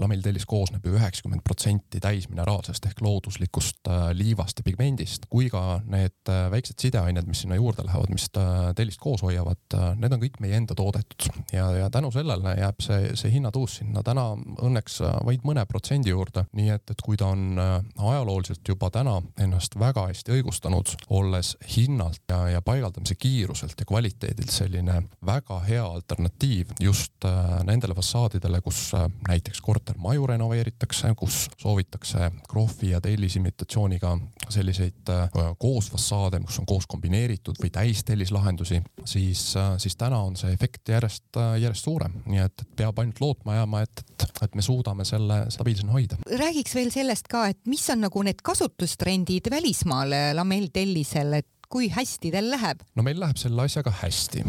lamelltellis 0.01 0.47
koosneb 0.47 0.87
ju 0.87 0.97
üheksakümmend 0.99 1.45
protsenti 1.45 2.01
täismineraalsest 2.01 2.87
ehk 2.87 3.01
looduslikust 3.05 3.89
liivast 4.13 4.61
ja 4.61 4.67
pigmendist, 4.67 5.27
kui 5.31 5.49
ka 5.53 5.81
need 5.91 6.31
väiksed 6.51 6.81
sideained, 6.81 7.27
mis 7.29 7.45
sinna 7.45 7.59
juurde 7.59 7.85
lähevad, 7.87 8.13
mis 8.13 8.29
tellist 8.77 9.01
koos 9.01 9.23
hoiavad, 9.25 9.77
need 10.01 10.13
on 10.13 10.23
kõik 10.23 10.41
meie 10.43 10.57
enda 10.59 10.77
toodetud 10.79 11.29
ja, 11.53 11.71
ja 11.79 11.91
tänu 11.93 12.11
sellele 12.15 12.57
jääb 12.59 12.83
see, 12.85 13.13
see 13.19 13.33
hinnatõus 13.35 13.79
sinna 13.81 14.03
täna 14.07 14.31
õnneks 14.65 15.01
vaid 15.25 15.45
mõne 15.47 15.65
protsendi 15.69 16.13
juurde, 16.13 16.45
nii 16.57 16.71
et, 16.75 16.91
et 16.91 17.03
kui 17.05 17.19
ta 17.21 17.31
on 17.35 17.59
äh, 17.61 17.75
ajalooliselt 17.99 18.69
juba 18.69 18.91
täna 18.95 19.17
ennast 19.41 19.79
väga 19.81 20.07
hästi 20.11 20.37
õigustanud, 20.39 20.95
olles 21.15 21.55
hinnalt 21.77 22.23
ja, 22.31 22.41
ja 22.57 22.63
paigaldamise 22.65 23.17
kiiruselt 23.21 23.81
ja 23.81 23.89
kvaliteedilt 23.89 24.34
selline 24.51 25.03
väga 25.27 25.59
hea 25.67 25.85
alternatiiv 25.85 26.75
just 26.81 27.25
äh, 27.25 27.61
nendele 27.67 27.95
fassaadidele, 27.95 28.61
kus 28.65 28.91
äh, 28.95 29.07
näiteks 29.29 29.61
kortermaju 29.65 30.27
renoveeritakse, 30.27 31.13
kus 31.19 31.49
soovitakse 31.59 32.31
krohvi 32.49 32.91
ja 32.91 33.01
tellisimitatsiooniga 33.01 34.17
selliseid 34.49 35.11
koos 35.59 35.89
fassaade, 35.91 36.41
kus 36.45 36.59
on 36.61 36.67
koos 36.69 36.87
kombineeritud 36.91 37.59
või 37.63 37.71
täistellislahendusi, 37.73 38.81
siis, 39.05 39.43
siis 39.79 39.97
täna 39.97 40.21
on 40.27 40.37
see 40.37 40.53
efekt 40.53 40.89
järjest, 40.89 41.39
järjest 41.61 41.89
suurem, 41.89 42.19
nii 42.29 42.43
et 42.45 42.65
peab 42.77 42.99
ainult 43.01 43.21
lootma 43.23 43.57
jääma, 43.59 43.83
et, 43.87 44.05
et, 44.19 44.43
et 44.47 44.59
me 44.59 44.65
suudame 44.65 45.07
selle 45.09 45.45
stabiilsena 45.55 45.95
hoida. 45.97 46.19
räägiks 46.29 46.75
veel 46.77 46.93
sellest 46.95 47.29
ka, 47.33 47.47
et 47.53 47.61
mis 47.71 47.85
on 47.95 48.05
nagu 48.05 48.25
need 48.27 48.45
kasutustrendid 48.45 49.51
välismaal 49.51 50.13
lamelltellisel, 50.37 51.39
et 51.41 51.49
kui 51.75 51.89
hästi 51.91 52.31
teil 52.31 52.53
läheb? 52.53 52.83
no 52.95 53.03
meil 53.03 53.19
läheb 53.19 53.39
selle 53.41 53.65
asjaga 53.67 53.91
hästi, 53.99 54.45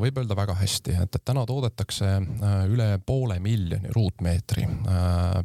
võib 0.00 0.16
öelda 0.20 0.36
väga 0.38 0.56
hästi, 0.56 0.94
et, 1.04 1.18
et 1.18 1.24
täna 1.26 1.44
toodetakse 1.48 2.08
üle 2.72 2.86
poole 3.04 3.36
miljoni 3.44 3.92
ruutmeetri 3.92 4.64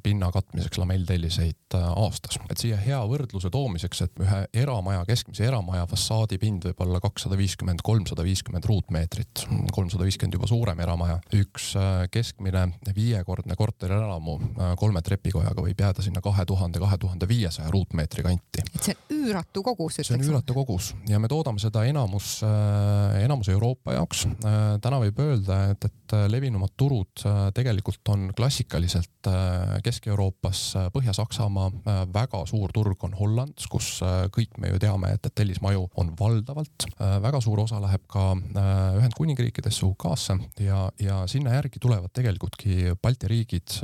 pinna 0.04 0.30
katmiseks 0.32 0.80
lamelltelliseid 0.80 1.76
aastas. 1.76 2.40
et 2.50 2.62
siia 2.62 2.78
hea 2.80 3.00
võrdluse 3.10 3.52
toomiseks, 3.52 4.04
et 4.06 4.22
ühe 4.24 4.40
eramaja, 4.64 5.04
keskmise 5.10 5.44
eramaja 5.50 5.84
fassaadipind 5.92 6.70
võib 6.70 6.86
olla 6.86 7.02
kakssada 7.04 7.38
viiskümmend, 7.40 7.84
kolmsada 7.84 8.24
viiskümmend 8.24 8.70
ruutmeetrit, 8.72 9.44
kolmsada 9.76 10.08
viiskümmend 10.08 10.40
juba 10.40 10.48
suurem 10.48 10.80
eramaja. 10.80 11.20
üks 11.36 11.74
keskmine 12.16 12.66
viiekordne 12.96 13.60
korterelamu 13.60 14.38
kolme 14.80 15.04
trepikojaga 15.04 15.68
võib 15.68 15.84
jääda 15.84 16.06
sinna 16.06 16.24
kahe 16.24 16.48
tuhande, 16.48 16.80
kahe 16.80 16.98
tuhande 16.98 17.28
viiesaja 17.28 17.68
ruutmeetri 17.76 18.24
kanti. 18.24 18.64
et 18.64 18.88
see 18.88 18.96
on 18.96 19.20
üüratu 19.20 19.64
kogus, 19.68 20.00
ütleks. 20.00 20.14
see 20.14 20.18
on 20.18 20.28
üüratu 20.32 20.56
kogus 20.56 20.94
ja 21.10 21.20
me 21.20 21.30
toodame 21.30 21.62
seda 21.62 21.84
enamus, 21.90 22.40
äh, 22.46 23.24
enamus 23.24 23.50
Euroopa 23.50 23.96
jaoks. 23.96 24.26
Äh, 24.30 24.78
täna 24.84 25.00
võib 25.02 25.20
öelda, 25.24 25.60
et, 25.74 25.90
et 25.90 26.16
levinumad 26.30 26.74
turud 26.78 27.24
äh, 27.26 27.50
tegelikult 27.56 28.14
on 28.14 28.30
klassikaliselt 28.38 29.08
Kesk-Euroopas, 29.84 30.60
Põhja-Saksamaa, 30.94 32.06
väga 32.14 32.40
suur 32.48 32.72
turg 32.74 33.02
on 33.04 33.12
Holland, 33.18 33.60
kus 33.70 34.00
kõik 34.32 34.56
me 34.64 34.72
ju 34.72 34.80
teame, 34.80 35.10
et, 35.18 35.28
et 35.28 35.36
tellismaju 35.36 35.90
on 36.00 36.14
valdavalt. 36.16 36.86
väga 36.96 37.42
suur 37.44 37.60
osa 37.66 37.82
läheb 37.84 38.06
ka 38.08 38.30
Ühendkuningriikidesse, 38.96 39.84
UK-sse 39.90 40.38
ja, 40.64 40.86
ja 41.04 41.18
sinna 41.28 41.58
järgi 41.58 41.82
tulevad 41.84 42.14
tegelikultki 42.16 42.96
Balti 43.04 43.28
riigid 43.28 43.76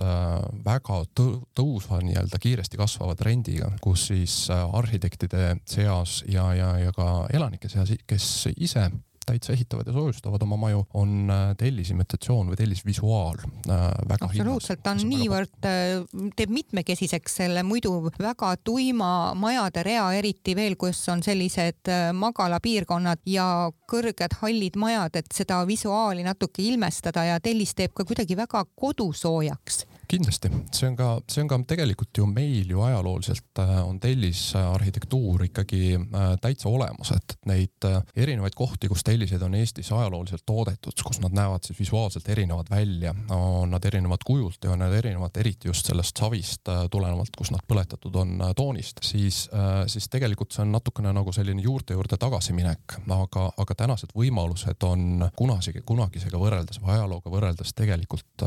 väga 0.63 1.01
tõusva 1.11 1.99
nii-öelda 2.07 2.39
kiiresti 2.41 2.79
kasvava 2.79 3.17
trendiga, 3.19 3.73
kus 3.83 4.07
siis 4.13 4.37
arhitektide 4.55 5.57
seas 5.67 6.21
ja, 6.31 6.47
ja, 6.55 6.71
ja 6.79 6.95
ka 6.95 7.14
elanike 7.33 7.69
seas, 7.69 7.91
kes 8.07 8.29
ise 8.57 8.89
täitsa 9.25 9.53
ehitavad 9.53 9.87
ja 9.87 9.93
soojustavad 9.93 10.41
oma 10.41 10.57
maju, 10.57 10.85
on 10.93 11.29
äh, 11.29 11.55
tellisimitatsioon 11.57 12.51
või 12.51 12.59
tellisvisuaal 12.59 13.39
äh, 13.41 13.85
väga 14.09 14.29
absoluutselt, 14.29 14.83
ta 14.83 14.93
on 14.93 15.01
niivõrd, 15.09 15.55
äh, 15.65 16.29
teeb 16.37 16.53
mitmekesiseks 16.53 17.39
selle 17.41 17.63
muidu 17.65 17.93
väga 18.19 18.53
tuima 18.63 19.09
majade 19.39 19.83
rea, 19.83 20.05
eriti 20.17 20.55
veel, 20.55 20.77
kus 20.79 21.01
on 21.09 21.23
sellised 21.25 21.91
magalapiirkonnad 22.13 23.25
ja 23.29 23.47
kõrged 23.89 24.39
hallid 24.41 24.77
majad, 24.79 25.17
et 25.21 25.31
seda 25.33 25.61
visuaali 25.67 26.25
natuke 26.25 26.63
ilmestada 26.65 27.25
ja 27.31 27.39
tellis 27.39 27.73
teeb 27.75 27.95
ka 27.95 28.05
kuidagi 28.05 28.37
väga 28.37 28.65
kodusoojaks 28.75 29.85
kindlasti, 30.07 30.49
see 30.71 30.87
on 30.89 30.95
ka, 30.97 31.09
see 31.31 31.43
on 31.43 31.49
ka 31.49 31.57
tegelikult 31.67 32.17
ju 32.17 32.27
meil 32.29 32.69
ju 32.69 32.81
ajalooliselt 32.85 33.59
äh, 33.59 33.73
on 33.85 33.99
tellisarhitektuur 33.99 35.45
ikkagi 35.49 35.95
äh, 35.95 36.27
täitsa 36.41 36.69
olemas, 36.69 37.11
et 37.15 37.35
neid 37.49 37.87
äh, 37.87 37.99
erinevaid 38.15 38.55
kohti, 38.55 38.89
kus 38.91 39.03
telliseid 39.03 39.41
on 39.45 39.55
Eestis 39.57 39.91
ajalooliselt 39.91 40.45
toodetud, 40.45 41.03
kus 41.05 41.19
nad 41.23 41.35
näevad 41.35 41.65
siis 41.67 41.79
visuaalselt 41.79 42.29
erinevad 42.29 42.69
välja, 42.71 43.15
on 43.33 43.71
nad 43.73 43.85
erinevad 43.85 44.23
kujult 44.25 44.63
ja 44.63 44.75
nad 44.79 44.93
erinevad 44.93 45.37
eriti 45.41 45.69
just 45.69 45.89
sellest 45.89 46.17
savist 46.19 46.69
tulenevalt, 46.91 47.35
kus 47.37 47.51
nad 47.53 47.63
põletatud 47.67 48.15
on 48.21 48.37
toonist, 48.55 49.01
siis, 49.03 49.45
siis 49.91 50.09
tegelikult 50.11 50.53
see 50.55 50.63
on 50.63 50.73
natukene 50.75 51.11
nagu 51.15 51.33
selline 51.35 51.61
juurte 51.61 51.95
juurde 51.97 52.17
tagasiminek, 52.21 52.97
aga, 53.15 53.47
aga 53.61 53.77
tänased 53.77 54.13
võimalused 54.15 54.87
on 54.87 55.27
kunagi, 55.37 55.81
kunagisega 55.85 56.39
võrreldes 56.41 56.81
või 56.83 56.95
ajalooga 56.97 57.33
võrreldes 57.33 57.73
tegelikult 57.77 58.45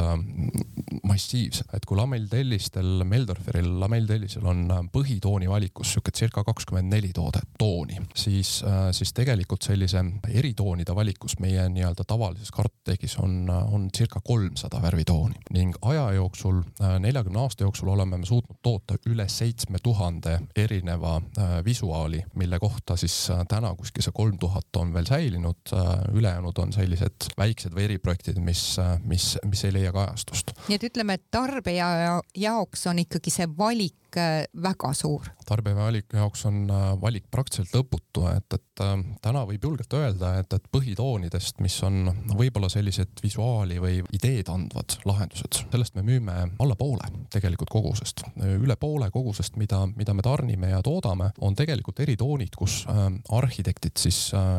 massiivsed 1.09 1.48
aktiivsed, 1.49 1.75
et 1.75 1.87
kui 1.87 1.97
lamelltellistel, 1.97 3.05
Meldorferil 3.09 3.69
lamelltellisel 3.81 4.45
on 4.47 4.67
äh, 4.71 4.83
põhitooni 4.93 5.49
valikus 5.49 5.95
sihuke 5.95 6.13
circa 6.15 6.45
kakskümmend 6.45 6.93
neli 6.93 7.11
toodet, 7.15 7.49
tooni, 7.59 8.01
siis, 8.15 8.63
äh, 8.67 8.91
siis 8.93 9.13
tegelikult 9.17 9.65
sellise 9.65 10.03
eritoonide 10.29 10.95
valikus 10.95 11.39
meie 11.41 11.69
nii-öelda 11.73 12.05
tavalises 12.09 12.53
karttegis 12.55 13.17
on, 13.23 13.49
äh, 13.51 13.75
on 13.75 13.89
circa 13.97 14.21
kolmsada 14.25 14.83
värvitooni 14.83 15.41
ning 15.55 15.77
aja 15.83 16.11
jooksul, 16.19 16.61
neljakümne 17.01 17.41
aasta 17.41 17.65
jooksul 17.65 17.89
oleme 17.89 18.19
me 18.19 18.27
suutnud 18.27 18.59
toota 18.63 18.99
üle 19.09 19.25
seitsme 19.29 19.79
tuhande 19.83 20.39
erineva 20.57 21.19
visuaali, 21.65 22.21
mille 22.37 22.59
kohta 22.61 22.97
siis 22.97 23.15
täna 23.49 23.71
kuskil 23.79 24.05
see 24.05 24.15
kolm 24.15 24.39
tuhat 24.39 24.77
on 24.77 24.93
veel 24.95 25.07
säilinud, 25.09 25.73
ülejäänud 26.13 26.59
on 26.63 26.73
sellised 26.75 27.31
väiksed 27.39 27.75
või 27.75 27.87
eriprojektid, 27.89 28.41
mis, 28.43 28.63
mis, 29.05 29.31
mis 29.49 29.65
ei 29.65 29.75
leia 29.79 29.93
kajastust. 29.95 30.53
nii 30.69 30.79
et 30.79 30.89
ütleme, 30.91 31.19
et 31.19 31.38
tarbija 31.39 32.21
jaoks 32.37 32.87
on 32.91 32.99
ikkagi 33.05 33.31
see 33.31 33.47
valik 33.59 34.08
väga 34.63 34.93
suur. 34.95 35.27
tarbija 35.49 35.77
valiku 35.77 36.17
jaoks 36.17 36.45
on 36.49 36.67
äh, 36.71 36.89
valik 37.01 37.25
praktiliselt 37.31 37.75
lõputu, 37.79 38.25
et, 38.31 38.53
et 38.55 38.83
äh, 38.85 38.95
täna 39.25 39.45
võib 39.49 39.65
julgelt 39.65 39.95
öelda, 39.97 40.35
et, 40.43 40.53
et 40.53 40.67
põhitoonidest, 40.73 41.63
mis 41.65 41.77
on 41.87 42.11
võib-olla 42.37 42.69
sellised 42.73 43.23
visuaali 43.23 43.79
või 43.83 44.03
ideed 44.17 44.51
andvad 44.53 44.99
lahendused, 45.09 45.63
sellest 45.71 45.97
me 45.97 46.05
müüme 46.07 46.37
alla 46.59 46.77
poole 46.79 47.09
tegelikult 47.33 47.71
kogusest. 47.73 48.25
üle 48.39 48.77
poole 48.77 49.11
kogusest, 49.11 49.57
mida, 49.57 49.83
mida 49.97 50.15
me 50.15 50.25
tarnime 50.25 50.73
ja 50.73 50.83
toodame, 50.85 51.31
on 51.45 51.57
tegelikult 51.57 52.01
eritoonid, 52.05 52.55
kus 52.57 52.83
arhitektid 53.35 53.97
siis 54.01 54.19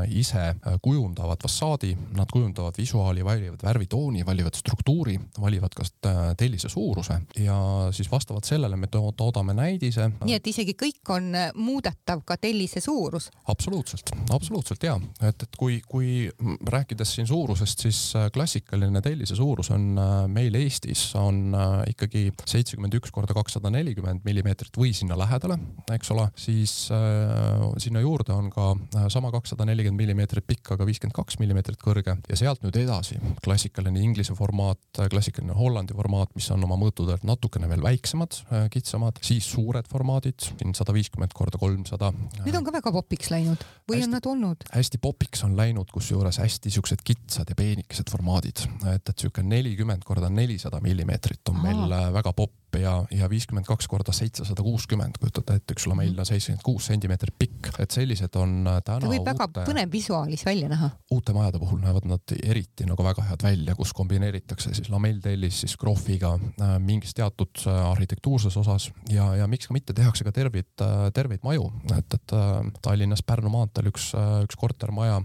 ise 0.09 0.43
kujundavad 0.81 1.41
fassaadi, 1.41 1.95
nad 2.17 2.31
kujundavad 2.31 2.77
visuaali, 2.77 3.25
valivad 3.25 3.63
värvitooni, 3.63 4.25
valivad 4.25 4.57
struktuuri, 4.57 5.17
valivad 5.41 5.75
kas 5.77 5.93
tellise 6.37 6.69
suuruse 6.69 7.19
ja 7.39 7.59
siis 7.95 8.11
vastavalt 8.11 8.47
sellele 8.49 8.75
me 8.75 8.87
toodame 8.89 9.48
näidise. 9.57 10.09
nii 10.23 10.37
et 10.37 10.47
isegi 10.47 10.75
kõik 10.79 11.13
on 11.15 11.33
äh, 11.35 11.51
muudetav, 11.55 12.23
ka 12.25 12.37
tellise 12.37 12.81
suurus? 12.83 13.29
absoluutselt, 13.47 14.11
absoluutselt 14.33 14.83
ja, 14.83 14.97
et, 15.21 15.43
et 15.43 15.57
kui, 15.59 15.79
kui 15.87 16.29
rääkides 16.69 17.15
siin 17.15 17.27
suurusest, 17.27 17.79
siis 17.85 17.99
äh, 18.15 18.29
klassikaline 18.33 19.01
tellise 19.01 19.35
suurus 19.35 19.71
on 19.75 19.91
äh, 19.97 20.27
meil 20.31 20.55
Eestis 20.59 21.03
on 21.19 21.53
ikkagi 21.89 22.29
seitsekümmend 22.47 22.95
üks 22.99 23.11
korda 23.13 23.33
kakssada 23.37 23.71
nelikümmend 23.73 24.25
millimeetrit 24.27 24.75
või 24.77 24.91
sinna 24.95 25.17
lähedale, 25.19 25.57
eks 25.93 26.11
ole, 26.15 26.27
siis 26.39 26.73
äh, 26.95 27.65
sinna 27.81 28.03
juurde 28.03 28.33
on 28.35 28.49
ka 28.53 28.71
sama 29.11 29.31
kakssada 29.33 29.67
nelikümmend 29.69 30.01
millimeetrit 30.03 30.47
pikk, 30.47 30.73
aga 30.75 30.87
viiskümmend 30.87 31.15
kaks 31.15 31.39
millimeetrit 31.41 31.81
kõrge 31.81 32.17
ja 32.29 32.39
sealt 32.39 32.63
nüüd 32.65 32.77
edasi 32.79 33.19
klassikaline 33.43 34.01
Inglise 34.03 34.35
formaat, 34.37 34.81
klassikaline 35.11 35.55
Hollandi 35.57 35.95
formaat, 35.97 36.33
mis 36.37 36.49
on 36.53 36.63
oma 36.67 36.77
mõõtudelt 36.79 37.25
natukene 37.27 37.69
veel 37.71 37.83
väiksemad, 37.83 38.41
kitsamad, 38.73 39.19
siis 39.29 39.47
suured 39.53 39.87
formaadid, 39.89 40.39
siin 40.49 40.75
sada 40.77 40.93
viiskümmend 40.95 41.33
korda 41.37 41.59
kolmsada. 41.61 42.11
Need 42.43 42.57
on 42.57 42.65
ka 42.67 42.73
väga 42.79 42.93
popiks 42.95 43.31
läinud 43.33 43.63
või 43.89 43.99
hästi, 43.99 44.07
on 44.07 44.15
nad 44.17 44.29
olnud? 44.31 44.67
hästi 44.73 45.01
popiks 45.03 45.43
on 45.47 45.55
läinud, 45.59 45.91
kusjuures 45.93 46.41
hästi 46.41 46.73
siuksed 46.73 47.03
kitsad 47.05 47.51
ja 47.51 47.57
peenikesed 47.59 48.11
formaadid, 48.11 48.63
et, 48.93 49.03
et 49.03 49.15
sihuke 49.15 49.43
nelikümmend 49.45 50.05
korda 50.07 50.31
nelisada 50.33 50.81
millimeetrit 50.83 51.53
on 51.53 51.61
Aha. 51.61 51.67
meil 51.69 51.99
äh, 51.99 52.07
väga 52.19 52.33
popp 52.37 52.68
ja, 52.77 52.93
ja 53.11 53.29
viiskümmend 53.29 53.65
kaks 53.67 53.87
korda 53.87 54.13
seitsesada 54.15 54.63
kuuskümmend, 54.63 55.17
kujutate 55.19 55.57
ette, 55.59 55.75
üks 55.75 55.87
lamell 55.89 56.17
on 56.19 56.27
seitsekümmend 56.27 56.63
kuus 56.65 56.89
sentimeetrit 56.89 57.35
pikk, 57.39 57.71
et 57.79 57.91
sellised 57.95 58.35
on 58.39 58.67
äh, 58.67 58.79
täna. 58.85 59.01
ta 59.03 59.09
võib 59.09 59.23
uute, 59.23 59.33
väga 59.33 59.65
põnev 59.67 59.91
visuaalis 59.93 60.45
välja 60.45 60.69
näha. 60.71 60.91
uute 61.11 61.33
majade 61.35 61.61
puhul 61.61 61.81
näevad 61.83 62.07
nad 62.09 62.35
eriti 62.43 62.87
nagu 62.89 63.03
väga 63.05 63.25
head 63.29 63.45
välja, 63.45 63.75
kus 63.79 63.93
kombineeritakse 63.97 64.73
siis 64.77 64.91
lamelltellis 64.93 65.63
siis 65.65 65.75
krohviga 65.79 66.35
äh, 66.37 66.75
mingis 66.83 67.15
teatud 67.17 67.63
äh, 67.65 67.79
arhitektuurses 67.91 68.57
osas 68.57 68.89
ja, 69.09 69.31
ja 69.39 69.47
miks 69.47 69.69
ka 69.69 69.75
mitte, 69.75 69.93
tehakse 69.97 70.27
ka 70.27 70.33
terveid, 70.35 70.69
terveid 71.13 71.43
maju, 71.43 71.69
et, 71.97 72.13
et 72.15 72.35
Tallinnas 72.83 73.23
Pärnu 73.25 73.49
maanteel 73.53 73.89
üks, 73.89 74.11
üks 74.43 74.57
kortermaja, 74.59 75.19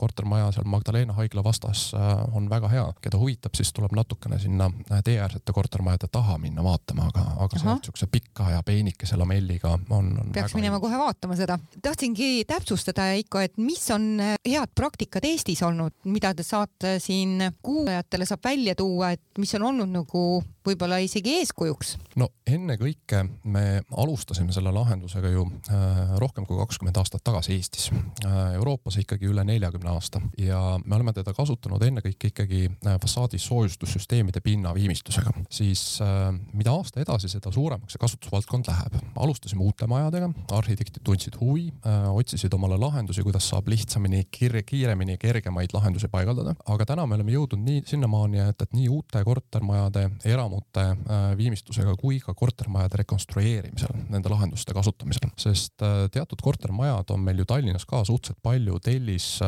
kortermaja 0.00 0.50
seal 0.54 0.66
Magdalena 0.70 1.14
haigla 1.16 1.44
vastas 1.44 1.90
on 2.34 2.48
väga 2.50 2.70
hea, 2.72 2.84
keda 3.02 3.18
huvitab, 3.20 3.54
siis 3.58 3.72
tuleb 3.76 3.94
natukene 3.96 4.38
sinna 4.40 4.70
teeäärsete 5.04 5.52
kortermajade 5.56 6.08
taha 6.12 6.38
minna 6.38 6.64
vaatama, 6.70 7.08
aga, 7.10 7.24
aga 7.46 7.60
sealt 7.60 7.88
siukse 7.90 8.08
pika 8.10 8.50
ja 8.54 8.62
peenikese 8.66 9.18
lamelliga 9.20 9.74
on, 9.74 9.84
on. 9.96 10.12
peaks 10.34 10.54
minema 10.56 10.78
ilus. 10.78 10.86
kohe 10.86 11.00
vaatama 11.00 11.38
seda. 11.38 11.58
tahtsingi 11.82 12.44
täpsustada, 12.48 13.10
Eiko, 13.18 13.42
et 13.44 13.58
mis 13.60 13.82
on 13.94 14.12
head 14.20 14.74
praktikad 14.74 15.26
Eestis 15.28 15.62
olnud, 15.66 15.96
mida 16.10 16.32
te 16.34 16.46
saate 16.46 16.98
siin 17.02 17.38
kuulajatele 17.62 18.28
saab 18.28 18.44
välja 18.50 18.76
tuua, 18.78 19.12
et 19.16 19.42
mis 19.42 19.54
on 19.58 19.68
olnud 19.72 19.92
nagu 20.00 20.24
võib-olla 20.66 21.00
isegi 21.02 21.38
eeskujuks? 21.40 21.94
no 22.20 22.28
ennekõike 22.48 23.22
me 23.50 23.82
alustasime 23.96 24.52
selle 24.54 24.72
lahendusega 24.74 25.30
ju 25.32 25.46
äh, 25.72 26.14
rohkem 26.20 26.46
kui 26.48 26.58
kakskümmend 26.60 26.98
aastat 27.00 27.24
tagasi 27.24 27.54
Eestis 27.56 27.90
äh,. 27.92 28.38
Euroopas 28.60 28.96
ikkagi 29.00 29.28
üle 29.30 29.44
neljakümne 29.46 29.92
aasta 29.92 30.20
ja 30.38 30.60
me 30.84 30.96
oleme 30.96 31.14
teda 31.16 31.32
kasutanud 31.36 31.82
ennekõike 31.86 32.32
ikkagi 32.32 32.62
äh, 32.68 32.98
fassaadi 33.02 33.40
soojustussüsteemide 33.40 34.42
pinna 34.44 34.74
viimistlusega, 34.76 35.32
siis 35.52 35.84
äh, 36.04 36.28
mida 36.52 36.74
aasta 36.76 37.00
edasi, 37.04 37.30
seda 37.32 37.52
suuremaks 37.54 37.96
see 37.96 38.02
kasutusvaldkond 38.02 38.68
läheb. 38.70 38.98
alustasime 39.16 39.64
uute 39.64 39.88
majadega, 39.90 40.30
arhitektid 40.56 41.02
tundsid 41.06 41.38
huvi 41.40 41.68
äh,, 41.86 42.08
otsisid 42.12 42.54
omale 42.56 42.78
lahendusi, 42.80 43.24
kuidas 43.26 43.48
saab 43.48 43.68
lihtsamini, 43.72 44.26
kiiremini, 44.30 45.16
kergemaid 45.20 45.74
lahendusi 45.74 46.10
paigaldada, 46.12 46.54
aga 46.66 46.86
täna 46.92 47.06
me 47.06 47.16
oleme 47.18 47.34
jõudnud 47.34 47.64
nii 47.64 47.84
sinnamaani, 47.86 48.42
et, 48.50 48.62
et 48.66 48.76
nii 48.76 48.88
uute 48.92 49.24
kortermajade, 49.24 50.06
era 50.28 50.49
elamute 50.50 51.36
viimistlusega 51.38 51.94
kui 52.00 52.18
ka 52.20 52.34
kortermajade 52.34 53.00
rekonstrueerimisel, 53.00 53.94
nende 54.10 54.30
lahenduste 54.32 54.74
kasutamisel, 54.74 55.30
sest 55.38 55.80
teatud 56.12 56.40
kortermajad 56.42 57.10
on 57.14 57.22
meil 57.24 57.38
ju 57.38 57.46
Tallinnas 57.48 57.86
ka 57.86 58.02
suhteliselt 58.04 58.40
palju 58.42 58.78
tellis, 58.82 59.38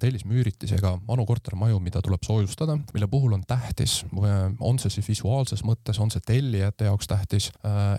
tellismüüritisega 0.00 0.94
vanu 1.08 1.26
kortermaju, 1.26 1.80
mida 1.82 2.02
tuleb 2.04 2.22
soojustada, 2.26 2.78
mille 2.94 3.08
puhul 3.10 3.34
on 3.36 3.44
tähtis, 3.48 4.04
on 4.60 4.78
see 4.78 4.90
siis 4.90 5.08
visuaalses 5.08 5.64
mõttes, 5.66 5.98
on 6.00 6.12
see 6.14 6.22
tellijate 6.26 6.88
jaoks 6.88 7.10
tähtis, 7.10 7.50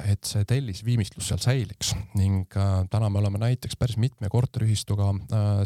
et 0.07 0.23
see 0.23 0.45
tellisviimistlus 0.47 1.29
seal 1.31 1.41
säiliks. 1.43 1.93
Ning 2.15 2.47
täna 2.89 3.09
me 3.09 3.19
oleme 3.21 3.41
näiteks 3.41 3.77
päris 3.79 3.97
mitme 3.99 4.29
korteriühistuga 4.31 5.11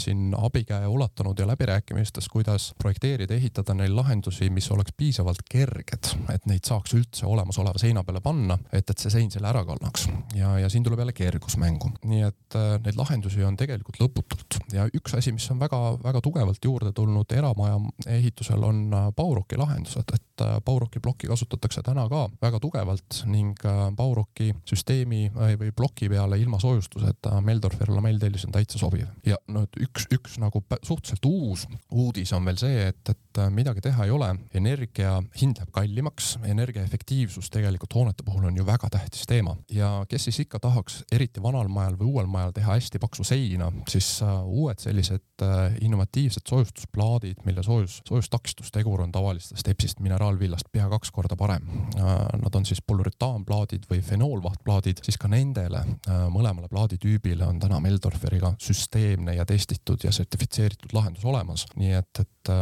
siin 0.01 0.33
abikäe 0.37 0.87
ulatanud 0.87 1.39
ja 1.39 1.47
läbirääkimistes, 1.47 2.29
kuidas 2.33 2.71
projekteerida, 2.81 3.35
ehitada 3.37 3.75
neil 3.77 3.95
lahendusi, 3.95 4.49
mis 4.49 4.71
oleks 4.71 4.93
piisavalt 4.97 5.43
kerged, 5.49 6.13
et 6.33 6.45
neid 6.49 6.62
saaks 6.67 6.93
üldse 6.97 7.27
olemasoleva 7.29 7.79
seina 7.81 8.03
peale 8.03 8.21
panna, 8.23 8.57
et, 8.71 8.89
et 8.89 8.99
see 8.99 9.11
sein 9.13 9.31
selle 9.33 9.49
ära 9.49 9.63
kannaks. 9.67 10.07
ja, 10.37 10.55
ja 10.59 10.69
siin 10.69 10.83
tuleb 10.83 11.03
jälle 11.03 11.15
kergus 11.17 11.57
mängu. 11.61 11.91
nii 12.03 12.21
et 12.27 12.57
äh, 12.59 12.75
neid 12.83 12.99
lahendusi 12.99 13.43
on 13.43 13.57
tegelikult 13.59 13.99
lõputult 14.01 14.59
ja 14.73 14.87
üks 14.93 15.17
asi, 15.17 15.33
mis 15.35 15.49
on 15.51 15.61
väga-väga 15.61 16.21
tugevalt 16.23 16.65
juurde 16.65 16.93
tulnud 16.95 17.31
eramaja 17.31 17.79
ehitusel, 18.17 18.63
on 18.63 18.85
äh, 18.93 19.09
Bauroki 19.15 19.59
lahendused, 19.59 20.15
et 20.15 20.32
äh, 20.41 20.57
Bauroki 20.65 20.99
plokki 20.99 21.27
kasutatakse 21.27 21.83
täna 21.85 22.07
ka 22.09 22.27
väga 22.41 22.59
tugevalt 22.63 23.23
ning 23.29 23.53
äh, 23.65 23.83
Bauroki 23.95 24.51
süsteemi 24.69 25.25
äh, 25.29 25.55
või 25.59 25.73
ploki 25.75 26.09
peale 26.09 26.39
ilma 26.41 26.59
soojustuseta 26.59 27.41
Meldorfi 27.41 27.89
lamelltellis 27.89 28.45
on 28.47 28.55
täitsa 28.55 28.79
sobiv. 28.81 29.07
ja 29.25 29.37
no 29.47 29.65
üks, 29.79 30.07
üks 30.13 30.39
nagu 30.41 30.63
suhteliselt 30.81 31.25
uus 31.25 31.67
uudis 31.91 32.33
on 32.33 32.45
veel 32.45 32.59
see, 32.61 32.87
et, 32.87 33.09
et 33.09 33.23
et 33.33 33.41
äh, 33.41 33.49
midagi 33.49 33.81
teha 33.81 34.05
ei 34.05 34.11
ole, 34.13 34.27
energia 34.53 35.15
hind 35.39 35.57
läheb 35.57 35.71
kallimaks, 35.73 36.35
energiaefektiivsus 36.45 37.49
tegelikult 37.53 37.95
hoonete 37.97 38.25
puhul 38.25 38.45
on 38.45 38.57
ju 38.57 38.65
väga 38.65 38.89
tähtis 38.93 39.25
teema. 39.29 39.55
Ja 39.71 40.05
kes 40.09 40.27
siis 40.27 40.39
ikka 40.43 40.59
tahaks 40.61 41.01
eriti 41.11 41.41
vanal 41.41 41.67
majal 41.67 41.97
või 41.97 42.11
uuel 42.11 42.29
majal 42.29 42.53
teha 42.53 42.75
hästi 42.77 43.01
paksu 43.01 43.25
seina, 43.25 43.71
siis 43.89 44.21
äh, 44.21 44.35
uued 44.45 44.81
sellised 44.83 45.45
äh, 45.45 45.77
innovatiivsed 45.81 46.45
soojustusplaadid, 46.49 47.41
mille 47.45 47.63
soojus, 47.65 48.01
soojustakistustegur 48.07 49.01
on 49.01 49.11
tavalistest 49.11 49.67
EPS-ist 49.73 50.03
mineraalvillast 50.23 50.71
pea 50.71 50.87
kaks 50.89 51.11
korda 51.11 51.35
parem. 51.35 51.65
Nad 52.43 52.55
on 52.55 52.65
siis 52.65 52.81
polürütaanplaadid 52.87 53.87
või 53.89 54.01
fenoolvahtplaadid, 54.01 55.01
siis 55.03 55.17
ka 55.19 55.27
nendele 55.27 55.83
mõlemale 56.31 56.69
plaaditüübile 56.71 57.45
on 57.45 57.59
täna 57.59 57.79
Meldorferiga 57.83 58.53
süsteemne 58.61 59.35
ja 59.35 59.45
testitud 59.45 60.03
ja 60.03 60.11
sertifitseeritud 60.15 60.95
lahendus 60.95 61.25
olemas, 61.25 61.65
nii 61.75 61.91
et, 61.99 62.23
et 62.23 62.53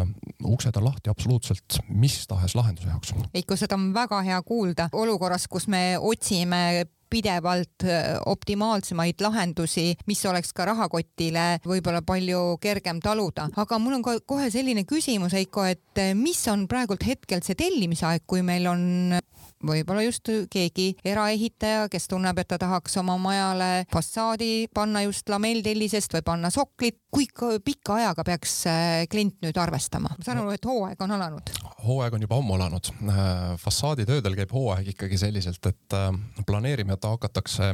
uksed 0.44 0.78
on 0.78 0.88
lahti 0.90 1.14
absoluutselt 1.14 1.82
mis 1.90 2.18
tahes 2.28 2.56
lahenduse 2.58 2.90
jaoks. 2.90 3.14
Veiko, 3.34 3.56
seda 3.56 3.78
on 3.78 3.92
väga 3.94 4.22
hea 4.26 4.42
kuulda 4.42 4.90
olukorras, 4.94 5.48
kus 5.48 5.68
me 5.68 6.00
otsime 6.00 6.88
pidevalt 7.12 7.86
optimaalsemaid 8.32 9.22
lahendusi, 9.22 9.92
mis 10.08 10.24
oleks 10.30 10.54
ka 10.56 10.66
rahakotile 10.72 11.46
võib-olla 11.68 12.02
palju 12.06 12.58
kergem 12.64 13.02
taluda. 13.04 13.50
aga 13.56 13.80
mul 13.80 14.00
on 14.00 14.06
ka 14.06 14.18
kohe 14.26 14.50
selline 14.54 14.86
küsimus, 14.88 15.36
Heiko, 15.36 15.66
et 15.68 16.02
mis 16.16 16.40
on 16.48 16.68
praegult 16.72 17.04
hetkel 17.06 17.44
see 17.44 17.58
tellimisaeg, 17.60 18.24
kui 18.28 18.42
meil 18.46 18.68
on 18.72 19.20
võib-olla 19.66 20.04
just 20.06 20.30
keegi 20.52 20.96
eraehitaja, 21.06 21.88
kes 21.92 22.08
tunneb, 22.12 22.40
et 22.42 22.50
ta 22.50 22.58
tahaks 22.62 22.98
oma 23.02 23.18
majale 23.22 23.86
fassaadi 23.94 24.68
panna 24.74 25.04
just 25.06 25.30
lamelltellisest 25.30 26.18
või 26.18 26.26
panna 26.26 26.52
soklit. 26.54 26.98
kui 27.12 27.28
pika 27.64 27.98
ajaga 28.00 28.24
peaks 28.24 28.54
äh, 28.72 29.04
klient 29.12 29.36
nüüd 29.44 29.58
arvestama? 29.60 30.14
ma 30.16 30.26
saan 30.26 30.40
aru, 30.40 30.54
et 30.56 30.66
hooaeg 30.66 31.02
on 31.04 31.12
alanud. 31.12 31.52
hooaeg 31.86 32.14
on 32.16 32.22
juba 32.24 32.38
ammu 32.40 32.56
alanud. 32.56 32.92
Äh, 33.04 33.42
fassaaditöödel 33.60 34.36
käib 34.40 34.54
hooaeg 34.56 34.94
ikkagi 34.94 35.20
selliselt, 35.20 35.66
et 35.66 35.98
äh, 35.98 36.10
planeerima 36.48 36.98
hakatakse 37.02 37.74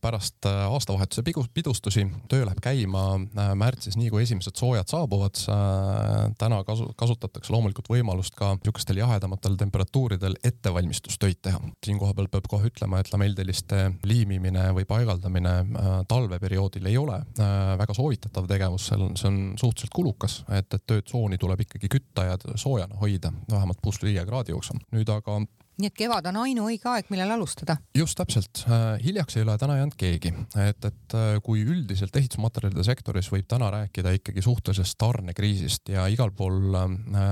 pärast 0.00 0.46
aastavahetuse 0.46 1.22
pidustusi. 1.54 2.06
töö 2.28 2.44
läheb 2.46 2.60
käima 2.62 3.18
märtsis, 3.54 3.96
nii 3.96 4.10
kui 4.10 4.22
esimesed 4.22 4.56
soojad 4.56 4.88
saabuvad. 4.88 5.36
täna 6.38 6.62
kasu, 6.64 6.88
kasutatakse 6.96 7.52
loomulikult 7.52 7.88
võimalust 7.92 8.34
ka 8.36 8.54
niisugustel 8.56 9.00
jahedamatel 9.02 9.56
temperatuuridel 9.60 10.36
ettevalmistustöö 10.44 11.27
töid 11.28 11.42
teha. 11.44 11.60
siinkohal 11.84 12.28
peab 12.30 12.48
kohe 12.48 12.70
ütlema, 12.70 13.02
et 13.02 13.12
lamelltelliste 13.12 13.84
liimimine 14.08 14.70
või 14.76 14.86
paigaldamine 14.88 15.54
äh, 15.60 15.90
talveperioodil 16.08 16.88
ei 16.88 16.96
ole 17.00 17.20
äh, 17.20 17.74
väga 17.80 17.96
soovitatav 17.96 18.48
tegevus, 18.48 18.88
see 18.88 18.98
on, 18.98 19.14
see 19.18 19.28
on 19.30 19.38
suhteliselt 19.60 19.94
kulukas, 19.94 20.40
et, 20.48 20.72
et 20.72 20.86
töötsooni 20.88 21.38
tuleb 21.40 21.66
ikkagi 21.66 21.90
kütta 21.98 22.30
ja 22.30 22.40
soojana 22.54 22.98
hoida 23.02 23.32
vähemalt 23.50 23.82
pluss 23.82 24.02
viie 24.04 24.24
kraadi 24.26 24.54
jooksul. 24.56 24.80
nüüd 24.94 25.10
aga 25.12 25.40
nii 25.78 25.86
et 25.92 25.94
kevad 25.94 26.26
on 26.26 26.40
ainuõige 26.42 26.88
aeg, 26.90 27.10
millal 27.12 27.36
alustada. 27.36 27.76
just 27.94 28.18
täpselt, 28.18 28.64
äh, 28.66 28.96
hiljaks 29.04 29.36
ei 29.36 29.44
ole 29.44 29.58
täna 29.60 29.78
jäänud 29.78 29.98
keegi, 30.00 30.32
et, 30.64 30.88
et 30.88 31.18
kui 31.44 31.62
üldiselt 31.62 32.16
ehitusmaterjalide 32.16 32.84
sektoris 32.86 33.30
võib 33.32 33.46
täna 33.50 33.70
rääkida 33.74 34.16
ikkagi 34.16 34.42
suhtelisest 34.42 34.98
tarnekriisist 34.98 35.92
ja 35.92 36.08
igal 36.10 36.32
pool 36.34 36.74